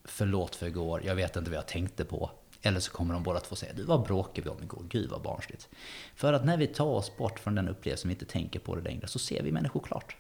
[0.05, 2.31] förlåt för igår, jag vet inte vad jag tänkte på.
[2.63, 4.85] Eller så kommer de båda två säga, du vad bråkade vi om igår?
[4.89, 5.69] Gud vad barnsligt.
[6.15, 8.83] För att när vi tar oss bort från den upplevelsen, vi inte tänker på det
[8.83, 10.17] längre, så ser vi människor klart.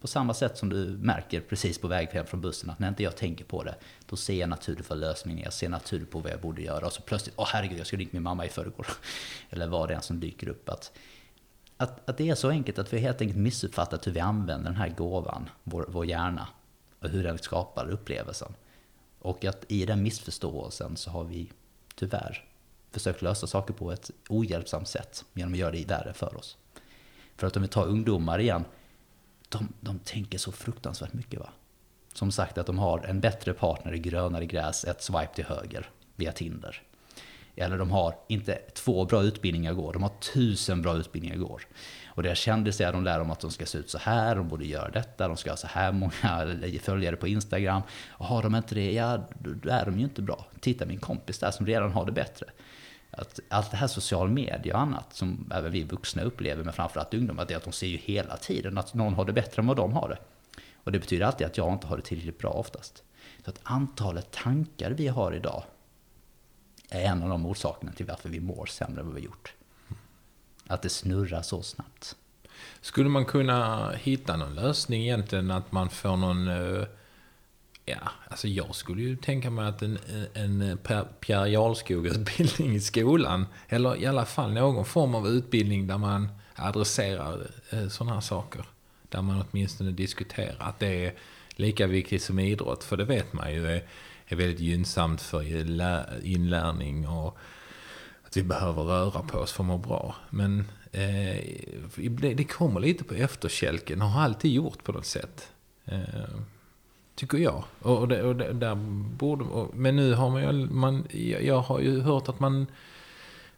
[0.00, 3.02] På samma sätt som du märker precis på väg hem från bussen, att när inte
[3.02, 3.74] jag tänker på det,
[4.06, 6.86] då ser jag naturligt vad lösningen är, jag ser naturligt på vad jag borde göra.
[6.86, 8.86] Och så plötsligt, åh herregud, jag skulle ringt min mamma i förrgår.
[9.50, 10.68] Eller vad det är som dyker upp.
[10.68, 10.92] Att,
[11.76, 14.80] att, att det är så enkelt att vi helt enkelt missuppfattat hur vi använder den
[14.80, 16.48] här gåvan, vår, vår hjärna,
[17.00, 18.52] och hur den skapar upplevelsen.
[19.18, 21.52] Och att i den missförståelsen så har vi
[21.94, 22.44] tyvärr,
[22.90, 26.56] försökt lösa saker på ett ohjälpsamt sätt genom att göra det värre för oss.
[27.36, 28.64] För att om vi tar ungdomar igen,
[29.48, 31.40] de, de tänker så fruktansvärt mycket.
[31.40, 31.48] va.
[32.12, 35.90] Som sagt att de har en bättre partner i grönare gräs, ett swipe till höger
[36.16, 36.82] via Tinder.
[37.56, 41.62] Eller de har inte två bra utbildningar går, de har tusen bra utbildningar går.
[42.06, 44.66] Och deras kändisar, de lär dem att de ska se ut så här, de borde
[44.66, 47.82] göra detta, de ska ha så här många följare på Instagram.
[48.08, 50.46] Och har de inte det, ja då är de ju inte bra.
[50.60, 52.46] Titta min kompis där som redan har det bättre.
[53.10, 57.14] Att allt det här social media och annat som även vi vuxna upplever, men framförallt
[57.14, 59.66] ungdomar, det är att de ser ju hela tiden att någon har det bättre än
[59.66, 60.18] vad de har det.
[60.84, 63.02] Och det betyder alltid att jag inte har det tillräckligt bra oftast.
[63.44, 65.64] Så att antalet tankar vi har idag
[66.90, 69.54] är en av de orsakerna till varför vi mår sämre än vad vi gjort.
[70.66, 72.16] Att det snurrar så snabbt.
[72.80, 76.48] Skulle man kunna hitta någon lösning egentligen att man får någon...
[76.48, 76.84] Eh,
[78.30, 79.98] alltså jag skulle ju tänka mig att en,
[80.34, 80.78] en
[81.20, 87.50] Pierre Jarlskog-utbildning i skolan, eller i alla fall någon form av utbildning där man adresserar
[87.70, 88.64] eh, sådana här saker.
[89.08, 91.14] Där man åtminstone diskuterar att det är
[91.50, 93.82] lika viktigt som idrott, för det vet man ju är,
[94.26, 95.42] är väldigt gynnsamt för
[96.26, 97.38] inlärning och
[98.24, 100.16] att vi behöver röra på oss för att må bra.
[100.30, 100.58] Men
[100.92, 101.44] eh,
[102.36, 105.52] det kommer lite på efterkälken, har alltid gjort på något sätt.
[105.84, 106.00] Eh,
[107.18, 107.64] tycker jag.
[107.82, 108.74] Och, det, och det, där
[109.16, 111.06] borde, och, men nu har man ju, man,
[111.40, 112.66] jag har ju hört att man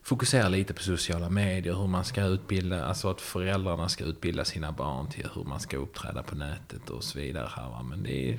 [0.02, 4.72] fokuserar lite på sociala medier, hur man ska utbilda, alltså att föräldrarna ska utbilda sina
[4.72, 7.50] barn till hur man ska uppträda på nätet och så vidare.
[7.56, 7.82] Här, va?
[7.82, 8.38] Men det är,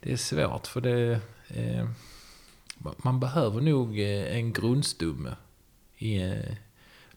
[0.00, 1.88] det är svårt för det, eh,
[2.96, 5.36] man behöver nog eh, en grundstomme.
[5.98, 6.54] I, eh,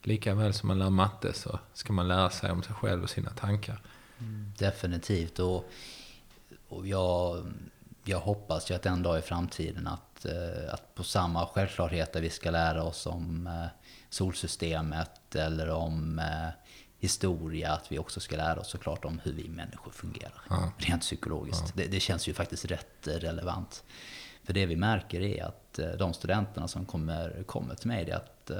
[0.02, 3.10] lika väl som man lär matte så ska man lära sig om sig själv och
[3.10, 3.80] sina tankar.
[4.18, 4.52] Mm.
[4.58, 5.38] Definitivt.
[5.38, 5.70] Och,
[6.74, 7.46] och jag,
[8.04, 12.30] jag hoppas ju att en dag i framtiden att, eh, att på samma självklarheter vi
[12.30, 13.66] ska lära oss om eh,
[14.10, 16.48] solsystemet eller om eh,
[16.98, 20.42] historia, att vi också ska lära oss såklart om hur vi människor fungerar.
[20.50, 20.72] Ja.
[20.78, 21.76] Rent psykologiskt.
[21.76, 23.84] Det, det känns ju faktiskt rätt relevant.
[24.44, 28.16] För det vi märker är att de studenterna som kommer, kommer till mig, det är
[28.16, 28.50] att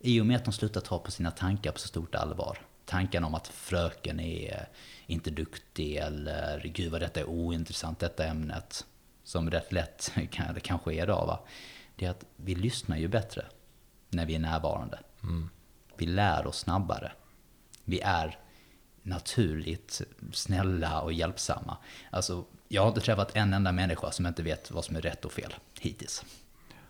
[0.00, 2.58] i och med att de slutar ta på sina tankar på så stort allvar.
[2.90, 4.68] Tanken om att fröken är
[5.06, 8.86] inte duktig eller gud vad detta är ointressant, detta ämnet.
[9.24, 10.12] Som rätt lätt
[10.54, 11.40] det kanske är idag va.
[11.96, 13.46] Det är att vi lyssnar ju bättre
[14.08, 14.98] när vi är närvarande.
[15.96, 17.12] Vi lär oss snabbare.
[17.84, 18.38] Vi är
[19.02, 21.76] naturligt snälla och hjälpsamma.
[22.10, 25.24] Alltså, jag har inte träffat en enda människa som inte vet vad som är rätt
[25.24, 26.24] och fel hittills.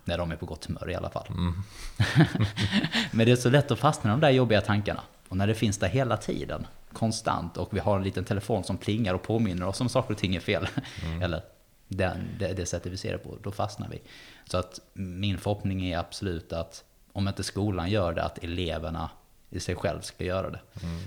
[0.04, 1.26] När de är på gott humör i alla fall.
[3.12, 5.02] Men det är så lätt att fastna i de där jobbiga tankarna.
[5.30, 8.78] Och när det finns där hela tiden, konstant, och vi har en liten telefon som
[8.78, 10.68] plingar och påminner oss om saker och ting är fel.
[11.22, 11.42] Eller
[11.88, 14.02] den, det, det sättet vi ser det på, då fastnar vi.
[14.44, 19.10] Så att min förhoppning är absolut att om inte skolan gör det, att eleverna
[19.50, 20.60] i sig själv ska göra det.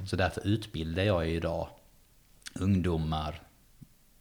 [0.08, 1.68] Så därför utbildar jag ju idag
[2.56, 3.42] ungdomar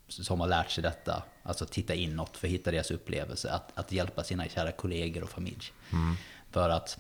[0.09, 3.93] som har lärt sig detta, alltså titta inåt för att hitta deras upplevelse, att, att
[3.93, 5.73] hjälpa sina kära kollegor och familj.
[6.51, 6.99] För att,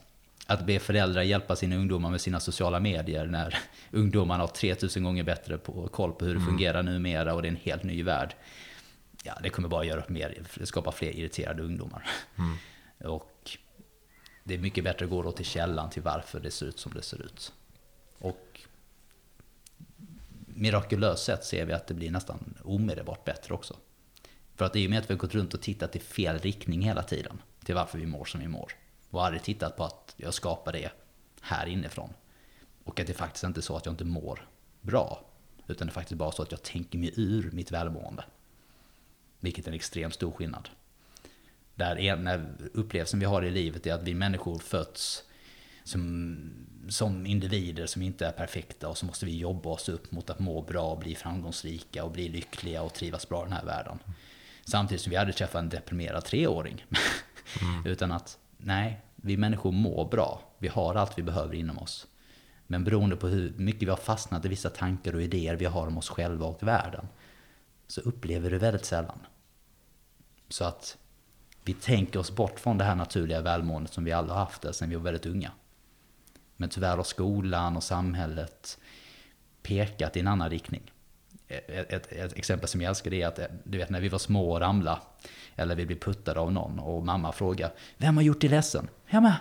[0.52, 3.58] att be föräldrar hjälpa sina ungdomar med sina sociala medier när
[3.90, 7.50] ungdomarna har 3000 gånger bättre på, koll på hur det fungerar numera och det är
[7.50, 8.34] en helt ny värld.
[9.24, 12.06] Ja, det kommer bara göra mer, skapa fler irriterade ungdomar.
[13.04, 13.58] Och
[14.44, 16.94] det är mycket bättre att gå då till källan till varför det ser ut som
[16.94, 17.52] det ser ut.
[18.18, 18.60] Och
[20.46, 23.76] mirakulöst sett ser vi att det blir nästan omedelbart bättre också.
[24.56, 26.82] För att i och med att vi har gått runt och tittat i fel riktning
[26.82, 28.72] hela tiden, till varför vi mår som vi mår,
[29.12, 30.90] och aldrig tittat på att jag skapar det
[31.40, 32.10] här inifrån.
[32.84, 34.48] Och att det faktiskt inte är så att jag inte mår
[34.80, 35.24] bra,
[35.66, 38.24] utan det är faktiskt bara så att jag tänker mig ur mitt välmående.
[39.40, 40.68] Vilket är en extremt stor skillnad.
[41.74, 45.24] Där ena upplevelsen vi har i livet är att vi människor föds
[45.84, 46.36] som,
[46.88, 50.38] som individer som inte är perfekta och så måste vi jobba oss upp mot att
[50.38, 53.98] må bra, bli framgångsrika och bli lyckliga och trivas bra i den här världen.
[54.64, 56.84] Samtidigt som vi hade träffat en deprimerad treåring.
[57.84, 60.40] Utan att, nej, vi människor mår bra.
[60.58, 62.06] Vi har allt vi behöver inom oss.
[62.66, 65.86] Men beroende på hur mycket vi har fastnat i vissa tankar och idéer vi har
[65.86, 67.08] om oss själva och världen,
[67.86, 69.18] så upplever vi det väldigt sällan.
[70.48, 70.98] Så att
[71.64, 74.72] vi tänker oss bort från det här naturliga välmåendet som vi alla har haft det
[74.72, 75.52] sedan vi var väldigt unga.
[76.56, 78.78] Men tyvärr har skolan och samhället
[79.62, 80.91] pekat i en annan riktning.
[81.52, 84.18] Ett, ett, ett exempel som jag älskar är att eh, du vet när vi var
[84.18, 85.00] små och ramlade.
[85.56, 88.88] eller vi blev puttade av någon och mamma frågar Vem har gjort dig ledsen?
[89.06, 89.32] Ja men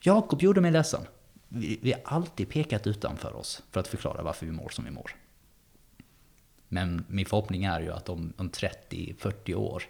[0.00, 1.00] Jakob gjorde mig ledsen.
[1.48, 4.90] Vi, vi har alltid pekat utanför oss för att förklara varför vi mår som vi
[4.90, 5.10] mår.
[6.68, 9.82] Men min förhoppning är ju att om, om 30-40 år,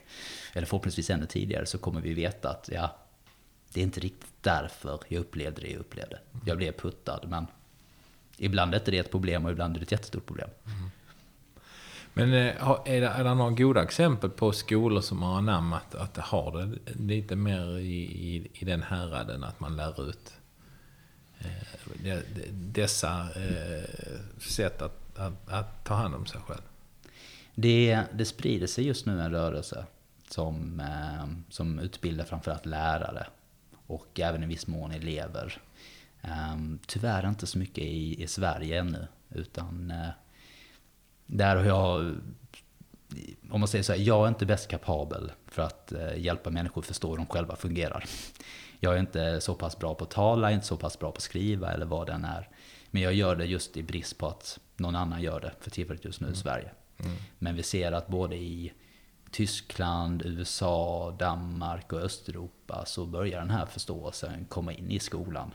[0.52, 2.96] eller förhoppningsvis ännu tidigare, så kommer vi veta att ja,
[3.72, 6.18] det är inte riktigt därför jag upplevde det jag upplevde.
[6.46, 7.46] Jag blev puttad, men
[8.36, 10.50] ibland är det ett problem och ibland är det ett jättestort problem.
[10.66, 10.90] Mm.
[12.15, 16.15] Men eh, är det, är det några goda exempel på skolor som har anammat att
[16.15, 20.33] det har det lite mer i, i, i den häraden att man lär ut
[21.39, 22.19] eh,
[22.51, 23.85] dessa eh,
[24.39, 26.62] sätt att, att, att ta hand om sig själv?
[27.55, 29.87] Det, det sprider sig just nu en rörelse
[30.29, 33.27] som, eh, som utbildar framförallt lärare
[33.87, 35.59] och även i viss mån elever.
[36.23, 40.09] Ehm, tyvärr inte så mycket i, i Sverige ännu, utan eh,
[41.27, 42.14] där har jag,
[43.51, 46.83] om man säger så här, jag är inte bäst kapabel för att eh, hjälpa människor
[46.83, 48.05] att förstå hur de själva fungerar.
[48.81, 51.22] Jag är inte så pass bra på att tala, inte så pass bra på att
[51.22, 52.49] skriva eller vad den är.
[52.91, 56.05] Men jag gör det just i brist på att någon annan gör det för tillfället
[56.05, 56.70] just nu i Sverige.
[57.39, 58.72] Men vi ser att både i
[59.31, 65.55] Tyskland, USA, Danmark och Östeuropa så börjar den här förståelsen komma in i skolan.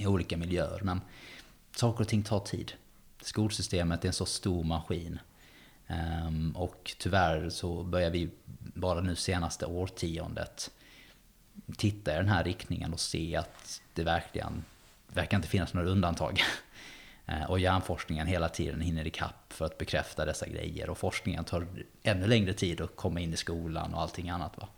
[0.00, 0.80] I olika miljöer.
[0.82, 1.00] Men
[1.76, 2.72] saker och ting tar tid.
[3.24, 5.18] Skolsystemet är en så stor maskin.
[5.86, 8.30] Ehm, och tyvärr så börjar vi
[8.74, 10.70] bara nu senaste årtiondet
[11.76, 14.64] titta i den här riktningen och se att det verkligen
[15.08, 16.40] verkar inte finnas några undantag.
[17.26, 20.90] Eh, Och hjärnforskningen hela tiden hinner ikapp för att bekräfta dessa grejer.
[20.90, 21.66] Och forskningen tar
[22.02, 24.52] ännu längre tid att komma in i skolan och allting annat.
[24.58, 24.68] Va?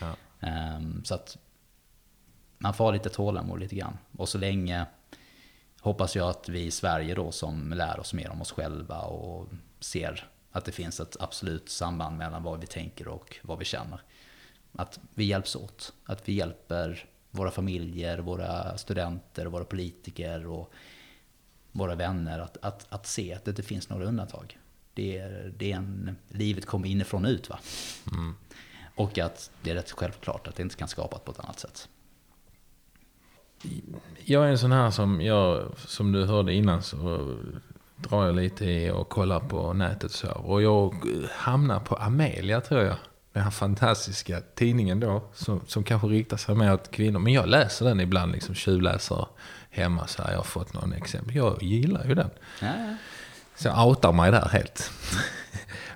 [0.00, 0.16] Ja.
[0.40, 1.36] Ehm, Så att
[2.58, 3.98] man får ha lite tålamod lite grann.
[4.16, 4.86] Och så länge
[5.88, 9.48] hoppas jag att vi i Sverige då som lär oss mer om oss själva och
[9.80, 14.02] ser att det finns ett absolut samband mellan vad vi tänker och vad vi känner.
[14.72, 15.92] Att vi hjälps åt.
[16.04, 20.72] Att vi hjälper våra familjer, våra studenter, våra politiker och
[21.72, 24.58] våra vänner att, att, att se att det inte finns några undantag.
[24.94, 27.58] Det är, det är en, livet kommer inifrån och ut va.
[28.94, 31.88] Och att det är rätt självklart att det inte kan skapas på ett annat sätt.
[34.24, 37.36] Jag är en sån här som, jag, som du hörde innan så
[37.96, 40.30] drar jag lite i och kollar på nätet så.
[40.30, 40.94] Och jag
[41.32, 42.96] hamnar på Amelia tror jag.
[43.32, 45.22] Den här fantastiska tidningen då.
[45.34, 47.18] Som, som kanske riktar sig mer åt kvinnor.
[47.18, 49.26] Men jag läser den ibland, liksom tjuvläser
[49.70, 50.30] hemma så här.
[50.30, 51.36] Jag har fått någon exempel.
[51.36, 52.30] Jag gillar ju den.
[52.60, 52.96] Ja, ja.
[53.56, 54.90] Så jag outar mig där helt.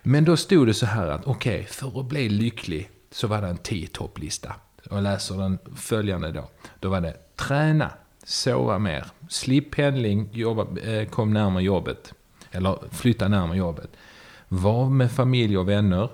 [0.02, 3.48] Men då stod det så här att okej, för att bli lycklig så var det
[3.48, 4.54] en tio topplista.
[4.90, 6.50] Och jag läser den följande då.
[6.80, 7.16] Då var det
[7.48, 7.90] träna,
[8.24, 12.14] sova mer, slipp pendling, jobba, eh, kom närmare jobbet.
[12.50, 13.90] Eller flytta närmare jobbet.
[14.48, 16.08] Var med familj och vänner.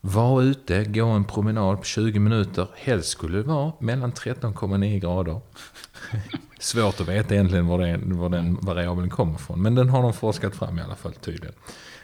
[0.00, 2.68] Var ute, gå en promenad på 20 minuter.
[2.74, 5.40] Helst skulle det vara mellan 13,9 grader.
[6.58, 9.62] Svårt att veta egentligen var, det, var den variabeln kommer ifrån.
[9.62, 11.54] Men den har de forskat fram i alla fall tydligen.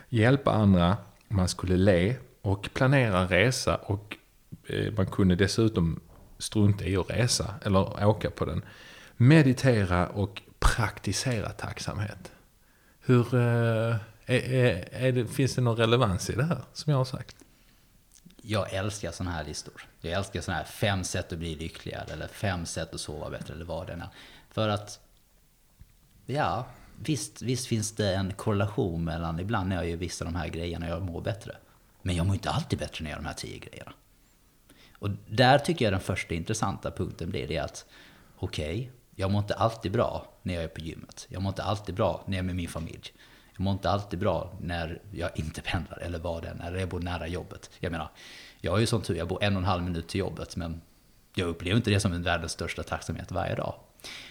[0.09, 0.97] Hjälpa andra,
[1.29, 3.77] man skulle le och planera resa.
[3.77, 4.17] Och
[4.67, 6.01] eh, man kunde dessutom
[6.45, 8.63] strunta i att resa eller åka på den.
[9.17, 12.33] Meditera och praktisera tacksamhet.
[13.01, 16.99] Hur, eh, är, är, är det, finns det någon relevans i det här som jag
[16.99, 17.37] har sagt?
[18.43, 19.89] Jag älskar sådana här listor.
[20.01, 23.55] Jag älskar sådana här fem sätt att bli lyckligare eller fem sätt att sova bättre
[23.55, 24.09] eller vad det är.
[24.51, 25.01] För att,
[26.27, 26.67] ja,
[26.99, 30.49] visst, visst finns det en korrelation mellan ibland när jag gör vissa av de här
[30.49, 31.57] grejerna jag mår bättre.
[32.03, 33.93] Men jag mår inte alltid bättre när jag gör de här tio grejerna.
[35.05, 37.87] Och där tycker jag den första intressanta punkten blir det att
[38.37, 41.27] okej, jag mår inte alltid bra när jag är på gymmet.
[41.29, 43.13] Jag mår inte alltid bra när jag är med min familj.
[43.53, 46.89] Jag mår inte alltid bra när jag inte pendlar eller vad det är, eller jag
[46.89, 47.71] bor nära jobbet.
[47.81, 48.11] Jag menar,
[48.61, 50.81] jag har ju sån tur, jag bor en och en halv minut till jobbet, men
[51.35, 53.75] jag upplever inte det som en världens största tacksamhet varje dag.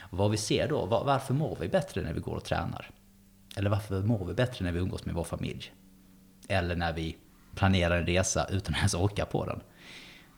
[0.02, 2.90] Och vad vi ser då, var, varför mår vi bättre när vi går och tränar?
[3.58, 5.74] Eller varför mår vi bättre när vi umgås med vår familj?
[6.48, 7.18] Eller när vi
[7.56, 9.62] planerar en resa utan att ens åka på den?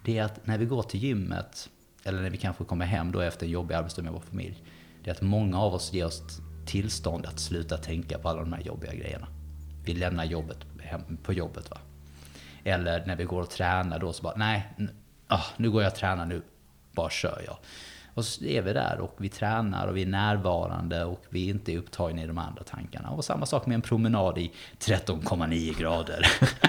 [0.05, 1.69] Det är att när vi går till gymmet,
[2.03, 4.63] eller när vi kanske kommer hem då efter en jobbig arbetsdag med vår familj,
[5.03, 6.23] det är att många av oss ger oss
[6.65, 9.27] tillstånd att sluta tänka på alla de här jobbiga grejerna.
[9.85, 11.69] Vi lämnar jobbet hem, på jobbet.
[11.69, 11.77] va.
[12.63, 14.73] Eller när vi går och tränar då så bara, nej,
[15.27, 16.41] ah, nu går jag och tränar, nu
[16.91, 17.57] bara kör jag.
[18.15, 21.53] Och så är vi där och vi tränar och vi är närvarande och vi är
[21.53, 23.09] inte upptagna i de andra tankarna.
[23.09, 26.27] Och samma sak med en promenad i 13,9 grader.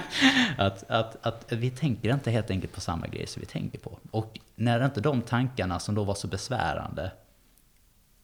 [0.58, 3.98] att, att, att vi tänker inte helt enkelt på samma grejer som vi tänker på.
[4.10, 7.12] Och när inte de tankarna som då var så besvärande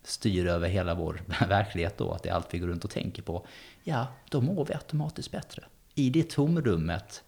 [0.05, 3.23] styr över hela vår verklighet då, att det är allt vi går runt och tänker
[3.23, 3.47] på,
[3.85, 5.65] ja, då mår vi automatiskt bättre.
[5.95, 7.23] I det tomrummet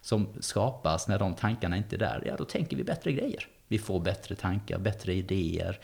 [0.00, 3.46] som skapas när de tankarna inte är där, ja, då tänker vi bättre grejer.
[3.70, 5.80] Vi får bättre tankar, bättre idéer,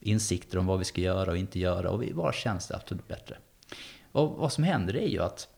[0.00, 3.38] insikter om vad vi ska göra och inte göra och vi bara känns absolut bättre.
[4.12, 5.48] Och vad som händer är ju att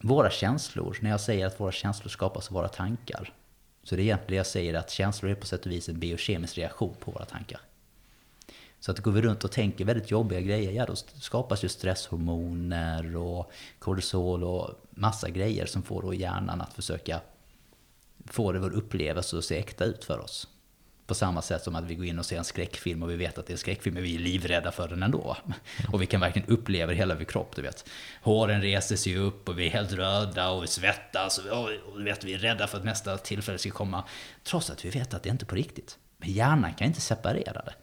[0.00, 3.32] våra känslor, när jag säger att våra känslor skapas av våra tankar,
[3.82, 5.98] så det är egentligen det jag säger att känslor är på sätt och vis en
[5.98, 7.60] biokemisk reaktion på våra tankar.
[8.80, 13.16] Så att går vi runt och tänker väldigt jobbiga grejer, ja då skapas ju stresshormoner
[13.16, 17.20] och kortisol och massa grejer som får då hjärnan att försöka
[18.26, 20.48] få det vår upplevelse att se äkta ut för oss.
[21.06, 23.38] På samma sätt som att vi går in och ser en skräckfilm och vi vet
[23.38, 25.36] att det är en skräckfilm, men vi är livrädda för den ändå.
[25.92, 27.88] Och vi kan verkligen uppleva det hela vår kropp, du vet.
[28.22, 32.04] Håren reser sig upp och vi är helt röda och vi svettas och, och du
[32.04, 34.04] vet, vi är rädda för att nästa tillfälle ska komma.
[34.44, 35.98] Trots att vi vet att det inte är på riktigt.
[36.16, 37.74] Men hjärnan kan inte separera det.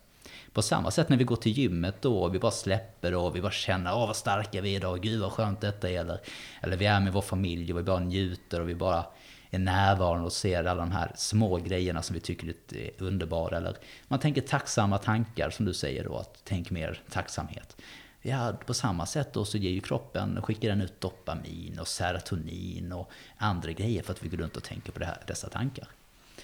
[0.54, 3.42] På samma sätt när vi går till gymmet då, och vi bara släpper och vi
[3.42, 6.00] bara känner åh vad starka vi är idag, gud vad skönt detta är.
[6.00, 6.20] Eller,
[6.62, 9.06] eller vi är med vår familj och vi bara njuter och vi bara
[9.52, 13.58] är närvarande och ser alla de här små grejerna som vi tycker är underbara.
[13.58, 13.78] Eller
[14.08, 17.76] man tänker tacksamma tankar som du säger då, att tänk mer tacksamhet.
[18.22, 22.92] Ja, på samma sätt då så ger ju kroppen, skickar den ut dopamin och serotonin
[22.92, 25.88] och andra grejer för att vi går runt och tänker på det här, dessa tankar.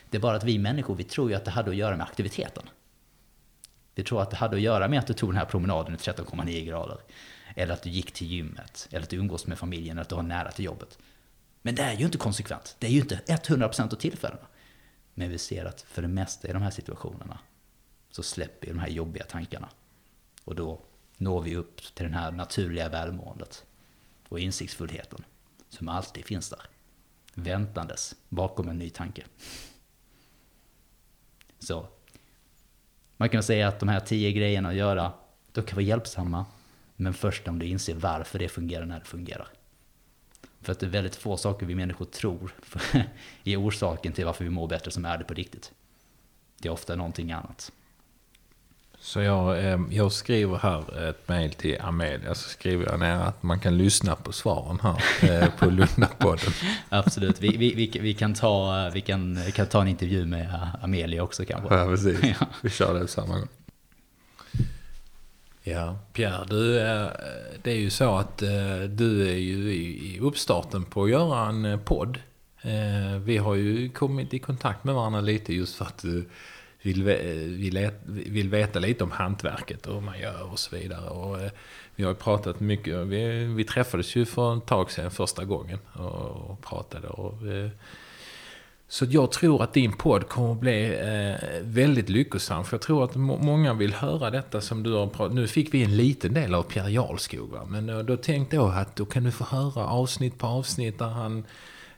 [0.10, 2.06] Det är bara att vi människor, vi tror ju att det hade att göra med
[2.06, 2.64] aktiviteten.
[3.96, 5.98] Vi tror att det hade att göra med att du tog den här promenaden i
[5.98, 6.98] 13,9 grader.
[7.56, 8.88] Eller att du gick till gymmet.
[8.92, 9.92] Eller att du umgås med familjen.
[9.92, 10.98] Eller att du har nära till jobbet.
[11.66, 12.76] Men det är ju inte konsekvent.
[12.80, 14.48] Det är ju inte 100% av tillfällena.
[15.14, 17.40] Men vi ser att för det mesta i de här situationerna
[18.10, 19.70] så släpper de här jobbiga tankarna.
[20.44, 20.82] Och då
[21.18, 23.66] når vi upp till det här naturliga välmåendet
[24.30, 25.24] och insiktsfullheten
[25.70, 26.62] som alltid finns där.
[27.34, 29.24] Väntandes bakom en ny tanke.
[31.60, 31.88] Så
[33.18, 35.14] man kan säga att de här tio grejerna att göra,
[35.52, 36.46] de kan vara hjälpsamma.
[36.96, 39.55] Men först om du inser varför det fungerar när det fungerar.
[40.66, 42.52] För att det är väldigt få saker vi människor tror
[43.44, 45.72] är orsaken till varför vi mår bättre som är det på riktigt.
[46.58, 47.72] Det är ofta någonting annat.
[49.00, 52.36] Så jag, eh, jag skriver här ett mejl till Amelia.
[52.36, 56.54] Så skriver jag ner att man kan lyssna på svaren här eh, på Lundapodden.
[56.90, 57.42] Absolut.
[57.42, 61.46] Vi, vi, vi, vi, kan ta, vi kan, kan ta en intervju med Amelia också
[61.46, 61.76] kanske.
[61.76, 62.20] Ja, precis.
[62.62, 63.48] Vi kör det samma gång.
[65.68, 66.74] Ja, Pierre, du,
[67.62, 71.66] det är ju så att eh, du är ju i uppstarten på att göra en
[71.66, 72.20] eh, podd.
[72.62, 76.26] Eh, vi har ju kommit i kontakt med varandra lite just för att du
[76.82, 81.10] vill, vill, vill veta lite om hantverket och hur man gör och så vidare.
[81.10, 81.38] Och,
[81.96, 85.80] vi har ju pratat mycket, vi, vi träffades ju för ett tag sedan första gången
[85.94, 87.08] och, pratade.
[87.08, 87.34] Och,
[88.88, 92.66] så jag tror att din podd kommer att bli eh, väldigt lyckosam.
[92.66, 95.74] För jag tror att må många vill höra detta som du har pratat Nu fick
[95.74, 97.50] vi en liten del av Pierre Jarlskog.
[97.50, 97.66] Va?
[97.68, 101.10] Men då, då tänkte jag att då kan du få höra avsnitt på avsnitt där
[101.10, 101.44] han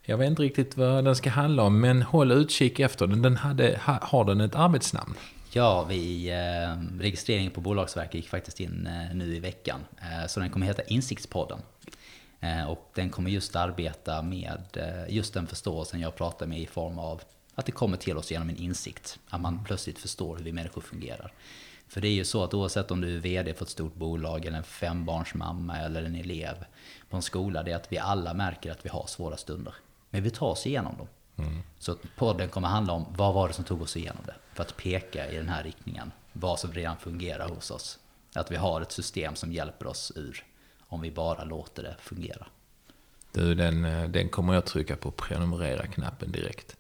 [0.10, 3.22] jag vet inte riktigt vad den ska handla om, men håll utkik efter den.
[3.22, 5.14] den hade, har den ett arbetsnamn?
[5.52, 9.80] Ja, vi, eh, registreringen på Bolagsverket gick faktiskt in eh, nu i veckan.
[9.98, 11.60] Eh, så den kommer heta Insiktspodden.
[12.40, 16.68] Eh, och den kommer just arbeta med eh, just den förståelsen jag pratar med i
[16.68, 17.22] form av
[17.56, 19.20] att det kommer till oss genom en insikt.
[19.30, 21.34] Att man plötsligt förstår hur vi människor fungerar.
[21.88, 24.46] För det är ju så att oavsett om du är VD för ett stort bolag
[24.46, 26.66] eller en fembarnsmamma eller en elev
[27.10, 29.74] på en skola, det är att vi alla märker att vi har svåra stunder.
[30.10, 31.08] Men vi tar oss igenom dem.
[31.38, 31.62] Mm.
[31.80, 34.36] Så podden kommer handla om vad var det som tog oss igenom det.
[34.54, 36.12] För att peka i den här riktningen.
[36.34, 38.00] Vad som redan fungerar hos oss.
[38.34, 40.44] Att vi har ett system som hjälper oss ur.
[40.88, 42.48] Om vi bara låter det fungera.
[43.32, 46.76] Du, den, eh, den kommer jag trycka på prenumerera-knappen direkt.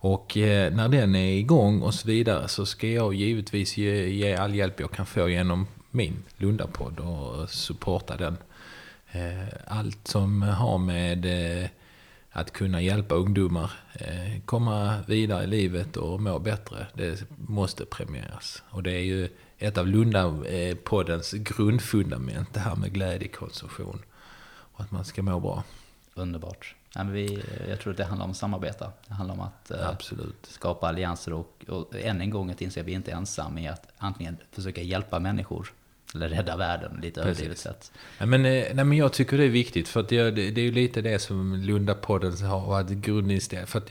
[0.00, 4.34] Och eh, när den är igång och så vidare så ska jag givetvis ge, ge
[4.34, 8.36] all hjälp jag kan få genom min Lundapodd och supporta den.
[9.12, 11.26] Eh, allt som har med
[11.62, 11.68] eh,
[12.30, 18.62] att kunna hjälpa ungdomar eh, komma vidare i livet och må bättre, det måste premieras.
[18.70, 19.28] Och det är ju
[19.58, 24.02] ett av Lunda-poddens grundfundament, det här med glädjekonsumtion.
[24.50, 25.64] Och att man ska må bra.
[26.14, 26.74] Underbart.
[26.94, 28.92] Ja, men vi, jag tror att det handlar om att samarbeta.
[29.08, 29.90] Det handlar om att eh,
[30.42, 33.68] skapa allianser och, och än en gång att inse att vi inte är ensamma i
[33.68, 35.72] att antingen försöka hjälpa människor
[36.14, 37.92] eller rädda världen, lite överdrivet sett.
[38.18, 40.60] Ja, men, eh, nej, men jag tycker det är viktigt, för att jag, det, det
[40.60, 43.66] är ju lite det som Lundapodden har varit grundinställning.
[43.66, 43.90] För att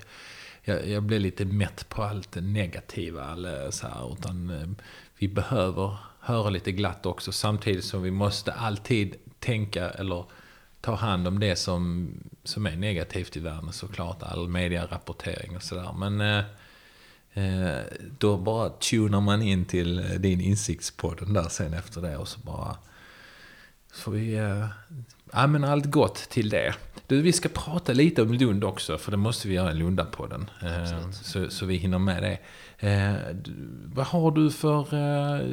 [0.61, 3.33] jag, jag blir lite mätt på allt det negativa.
[3.33, 4.67] Eller så här, utan eh,
[5.17, 10.25] vi behöver höra lite glatt också, samtidigt som vi måste alltid tänka eller
[10.81, 12.09] ta hand om det som,
[12.43, 14.23] som är negativt i världen såklart.
[14.23, 15.93] All medierapportering och sådär.
[15.97, 16.43] Men eh,
[17.33, 17.83] eh,
[18.17, 22.39] då bara tunar man in till eh, din insiktspodden där sen efter det och så
[22.39, 22.77] bara
[23.93, 24.67] får vi eh,
[25.33, 26.75] ja, men allt gott till det.
[27.07, 30.49] Du, vi ska prata lite om Lund också, för det måste vi göra i Lundapodden.
[30.63, 32.37] Eh, så, så vi hinner med det.
[32.87, 33.13] Eh,
[33.85, 34.79] vad har du för...
[34.79, 35.45] Eh,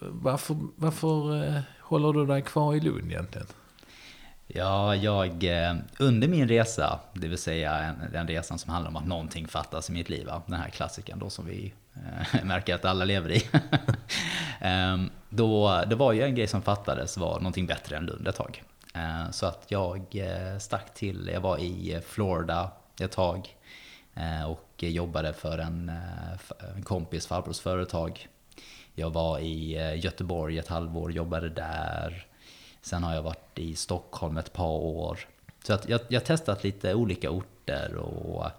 [0.00, 3.46] varför varför eh, håller du dig kvar i Lund egentligen?
[4.46, 5.44] Ja, jag
[5.98, 9.92] under min resa, det vill säga den resan som handlar om att någonting fattas i
[9.92, 11.72] mitt liv, den här klassikern då som vi
[12.42, 13.42] märker att alla lever i.
[14.60, 18.36] Ehm, då, det var ju en grej som fattades var någonting bättre än Lund ett
[18.36, 18.62] tag.
[18.92, 22.70] Eh, så att jag eh, stack till, jag var i eh, Florida
[23.00, 23.56] ett tag
[24.46, 25.92] och jobbade för en,
[26.76, 28.28] en kompis farbrors företag.
[28.94, 32.26] Jag var i Göteborg ett halvår, jobbade där.
[32.82, 35.18] Sen har jag varit i Stockholm ett par år.
[35.62, 38.50] Så att jag har testat lite olika orter och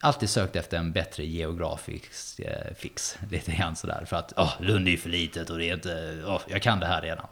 [0.00, 3.18] alltid sökt efter en bättre geografisk eh, fix.
[3.30, 4.04] Lite grann sådär.
[4.04, 6.86] För att oh, Lund är för litet och det är inte, oh, jag kan det
[6.86, 7.26] här redan.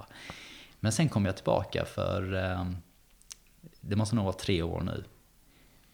[0.85, 2.77] Men sen kom jag tillbaka för, ehm,
[3.81, 5.05] det måste nog vara tre år nu.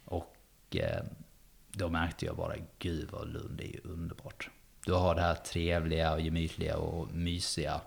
[0.04, 0.36] Och
[0.70, 1.02] eh,
[1.68, 4.50] då märkte jag bara, gud vad Lund är ju underbart.
[4.86, 7.80] Du har det här trevliga och gemytliga och mysiga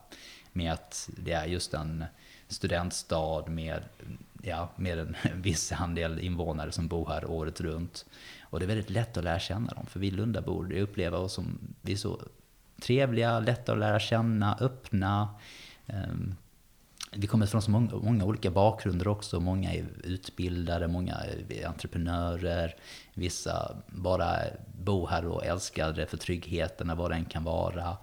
[0.52, 2.06] med att det är just en
[2.48, 3.84] studentstad med,
[4.42, 8.06] ja, med en viss andel invånare som bor här året runt.
[8.42, 11.60] Och det är väldigt lätt att lära känna dem, för vi Lundabor upplever oss som,
[11.82, 12.22] vi är så
[12.82, 15.36] trevliga, lätta att lära känna, öppna.
[15.88, 16.36] Ehm,
[17.16, 19.40] vi kommer från så många, många, olika bakgrunder också.
[19.40, 21.16] Många är utbildade, många
[21.50, 22.76] är entreprenörer.
[23.14, 24.36] Vissa bara
[24.78, 27.98] bor här och älskar det för tryggheten, vad den kan vara.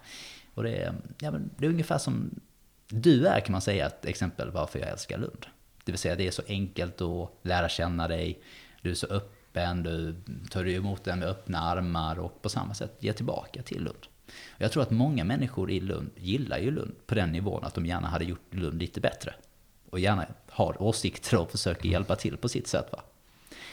[0.53, 2.39] Och det, är, ja, men det är ungefär som
[2.87, 5.45] du är kan man säga ett exempel varför jag älskar Lund.
[5.85, 8.41] Det vill säga det är så enkelt att lära känna dig.
[8.81, 10.15] Du är så öppen, du
[10.49, 14.07] tar emot den med öppna armar och på samma sätt ger tillbaka till Lund.
[14.57, 17.85] Jag tror att många människor i Lund gillar ju Lund på den nivån att de
[17.85, 19.33] gärna hade gjort Lund lite bättre.
[19.89, 22.91] Och gärna har åsikter och försöker hjälpa till på sitt sätt.
[22.91, 23.03] Va?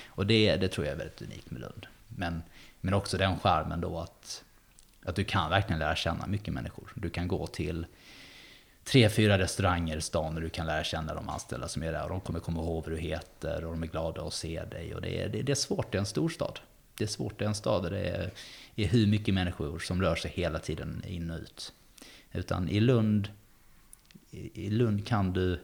[0.07, 1.87] Och det, det tror jag är väldigt unikt med Lund.
[2.09, 2.43] Men,
[2.81, 4.45] men också den skärmen då att,
[5.05, 6.93] att du kan verkligen lära känna mycket människor.
[6.95, 7.87] Du kan gå till
[8.85, 12.03] tre, fyra restauranger i stan och du kan lära känna de anställda som är där.
[12.03, 14.95] Och de kommer komma ihåg vad du heter och de är glada att se dig.
[14.95, 16.61] Och det är, det, det är svårt i en storstad.
[16.99, 18.33] Det är svårt i en stad där det är,
[18.77, 21.73] är hur mycket människor som rör sig hela tiden in och ut.
[22.33, 23.29] Utan i Lund,
[24.31, 25.61] i Lund kan du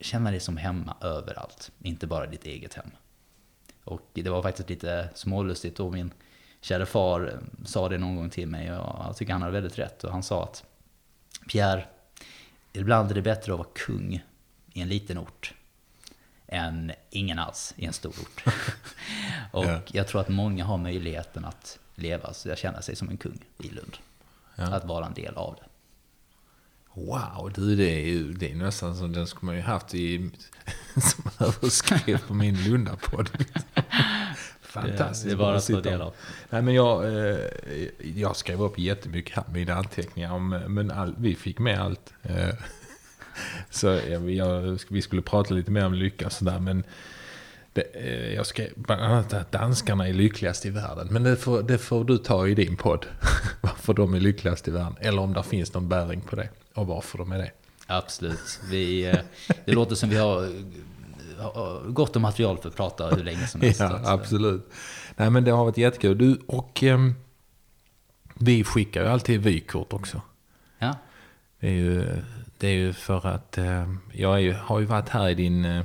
[0.00, 2.90] känna dig som hemma överallt, inte bara ditt eget hem.
[3.84, 6.12] Och det var faktiskt lite smålustigt då min
[6.60, 9.78] kära far eh, sa det någon gång till mig och jag tycker han har väldigt
[9.78, 10.04] rätt.
[10.04, 10.64] Och han sa att
[11.48, 11.86] Pierre,
[12.72, 14.24] ibland är det bättre att vara kung
[14.72, 15.54] i en liten ort
[16.46, 18.44] än ingen alls i en stor ort.
[19.50, 19.80] och ja.
[19.86, 23.38] jag tror att många har möjligheten att leva, så jag känner sig som en kung
[23.58, 23.96] i Lund.
[24.56, 24.64] Ja.
[24.64, 25.68] Att vara en del av det.
[27.00, 30.30] Wow, du det är ju det är nästan som den skulle man ju haft i,
[30.96, 33.30] som överskrift på min Lundapodd.
[34.62, 35.24] Fantastiskt.
[35.24, 36.14] Det är bara att ta del av.
[36.50, 37.38] Nej, men jag, eh,
[38.14, 40.38] jag skrev upp jättemycket här, mina anteckningar.
[40.68, 42.12] Men all, vi fick med allt.
[43.34, 46.58] Eh, så jag, jag, vi skulle prata lite mer om lycka och sådär.
[46.58, 46.84] Men
[47.72, 51.08] det, eh, jag skrev bland annat att danskarna är lyckligast i världen.
[51.10, 53.06] Men det får, det får du ta i din podd.
[53.60, 54.96] varför de är lyckligast i världen.
[55.00, 56.48] Eller om det finns någon bäring på det.
[56.74, 57.50] Och varför de är det.
[57.86, 58.60] Absolut.
[58.70, 59.14] Vi,
[59.64, 60.48] det låter som vi har
[61.88, 63.80] gott om material för att prata hur länge som helst.
[63.80, 64.70] ja, absolut.
[65.16, 66.18] Nej, men det har varit jättekul.
[66.18, 66.98] Du, och eh,
[68.34, 70.22] vi skickar ju alltid vykort också.
[70.78, 70.94] Ja.
[71.60, 72.22] Det är ju,
[72.58, 75.84] det är ju för att eh, jag ju, har ju varit här i din eh,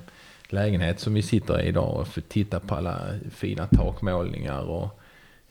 [0.50, 3.00] lägenhet som vi sitter i idag och får titta på alla
[3.32, 5.00] fina takmålningar och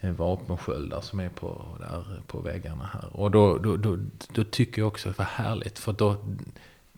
[0.00, 3.16] eh, vapensköldar som är på, där på väggarna här.
[3.16, 3.98] Och då, då, då,
[4.32, 5.78] då tycker jag också att det var härligt.
[5.78, 6.16] För då,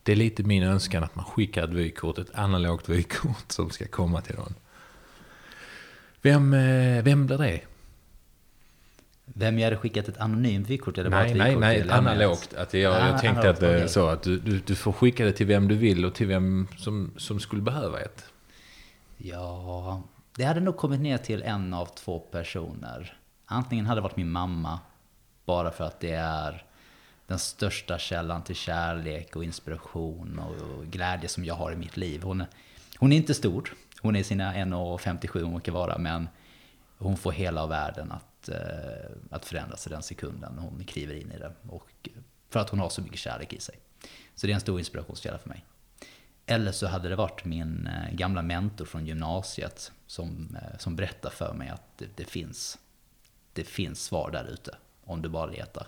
[0.03, 3.87] det är lite min önskan att man skickar ett vykort, ett analogt vykort som ska
[3.87, 4.55] komma till någon.
[6.23, 7.61] Vem, eh, vem blir det?
[9.35, 10.99] Vem jag hade skickat ett anonymt vykort?
[10.99, 12.55] Eller nej, nej, nej, ett analogt.
[12.55, 13.89] Att jag, jag ah, tänkte att, okay.
[13.89, 16.69] så, att du, du, du, får skicka det till vem du vill och till vem
[16.77, 18.25] som, som skulle behöva ett.
[19.17, 20.03] Ja,
[20.37, 23.17] det hade nog kommit ner till en av två personer.
[23.47, 24.81] Antingen hade det varit min mamma,
[25.45, 26.65] bara för att det är
[27.27, 32.23] den största källan till kärlek och inspiration och glädje som jag har i mitt liv.
[32.23, 32.45] Hon,
[32.99, 36.29] hon är inte stor, hon är sina 1,57 hon kan vara, men
[36.99, 41.39] hon får hela världen att, att eh, förändras i den sekunden hon kliver in i
[41.39, 41.53] det.
[41.69, 42.09] Och
[42.51, 43.79] för att hon har så mycket kärlek i sig.
[44.35, 45.65] Så det är en stor inspirationskälla för mig.
[46.47, 51.31] Eller så hade det varit min eh, gamla mentor från gymnasiet som, eh, som berättar
[51.31, 52.79] för mig att det, det finns,
[53.53, 55.87] det finns svar där ute om du bara letar.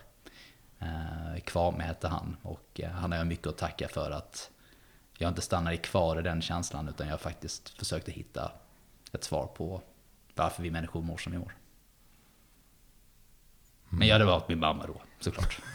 [1.44, 4.50] Kvame hette han och han har jag mycket att tacka för att
[5.18, 8.52] jag inte stannade kvar i den känslan utan jag faktiskt försökte hitta
[9.12, 9.82] ett svar på
[10.34, 11.56] varför vi människor mår som vi mår.
[13.94, 15.58] Men jag hade varit min mamma då, såklart.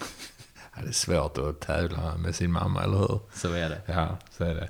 [0.76, 3.20] Ja, det är svårt att tävla med sin mamma, eller hur?
[3.34, 3.82] Så är det.
[3.86, 4.70] Ja, så är det.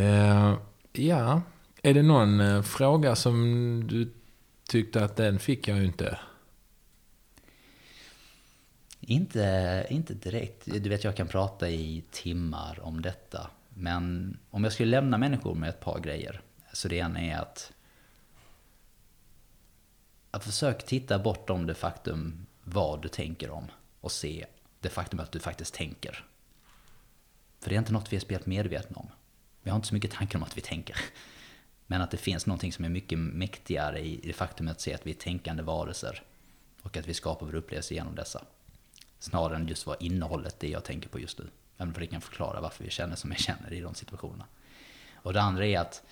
[0.00, 0.58] Uh,
[0.92, 1.42] ja,
[1.82, 4.12] är det någon uh, fråga som du
[4.68, 6.18] tyckte att den fick jag ju inte?
[9.00, 10.62] Inte, inte direkt.
[10.64, 13.50] Du vet, jag kan prata i timmar om detta.
[13.68, 16.40] Men om jag skulle lämna människor med ett par grejer.
[16.72, 17.72] Så det ena är att...
[20.30, 23.64] Att försöka titta bortom det faktum vad du tänker om.
[24.00, 24.46] Och se
[24.80, 26.24] det faktum att du faktiskt tänker.
[27.60, 29.08] För det är inte något vi är speciellt medvetna om.
[29.62, 30.96] Vi har inte så mycket tankar om att vi tänker.
[31.86, 35.06] Men att det finns någonting som är mycket mäktigare i det faktum att se att
[35.06, 36.22] vi är tänkande varelser.
[36.82, 38.44] Och att vi skapar vår upplevelse genom dessa.
[39.18, 41.48] Snarare än just vad innehållet det jag tänker på just nu.
[41.78, 44.46] Även för det kan förklara varför vi känner som vi känner i de situationerna.
[45.14, 46.02] Och det andra är att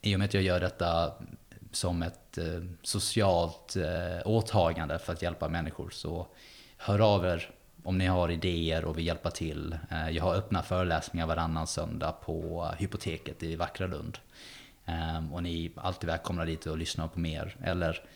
[0.00, 1.14] i och med att jag gör detta
[1.72, 6.26] som ett eh, socialt eh, åtagande för att hjälpa människor så
[6.76, 7.50] hör av er
[7.82, 9.78] om ni har idéer och vill hjälpa till.
[9.90, 14.18] Eh, jag har öppna föreläsningar varannan söndag på Hypoteket i Vackra Lund.
[14.86, 17.56] Eh, och ni är alltid välkomna dit och lyssna på mer.
[17.62, 18.08] Eller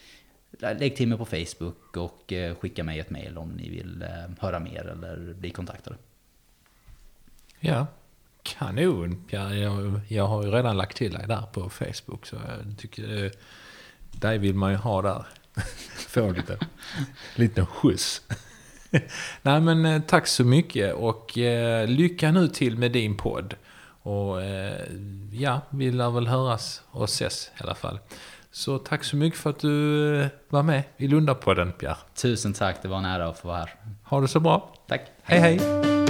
[0.62, 4.02] eh, lägg till mig på Facebook och eh, skicka mig ett mail om ni vill
[4.02, 4.08] eh,
[4.40, 5.96] höra mer eller bli kontaktade.
[7.60, 7.86] Ja,
[8.42, 9.24] kanon.
[9.28, 12.26] Ja, jag, jag har ju redan lagt till dig där på Facebook.
[12.26, 13.32] Så jag tycker,
[14.10, 15.26] dig vill man ju ha där.
[16.08, 16.58] Få lite,
[17.34, 18.22] lite skjuts.
[19.42, 23.54] Nej men eh, tack så mycket och eh, lycka nu till med din podd.
[24.02, 24.86] Och eh,
[25.32, 27.98] ja, vi lär väl höras och ses i alla fall.
[28.50, 31.96] Så tack så mycket för att du eh, var med i Lundapodden Pierre.
[32.14, 33.74] Tusen tack, det var en ära att få vara här.
[34.04, 34.74] Ha det så bra.
[34.88, 35.00] Tack.
[35.22, 35.40] hej.
[35.40, 36.01] hej.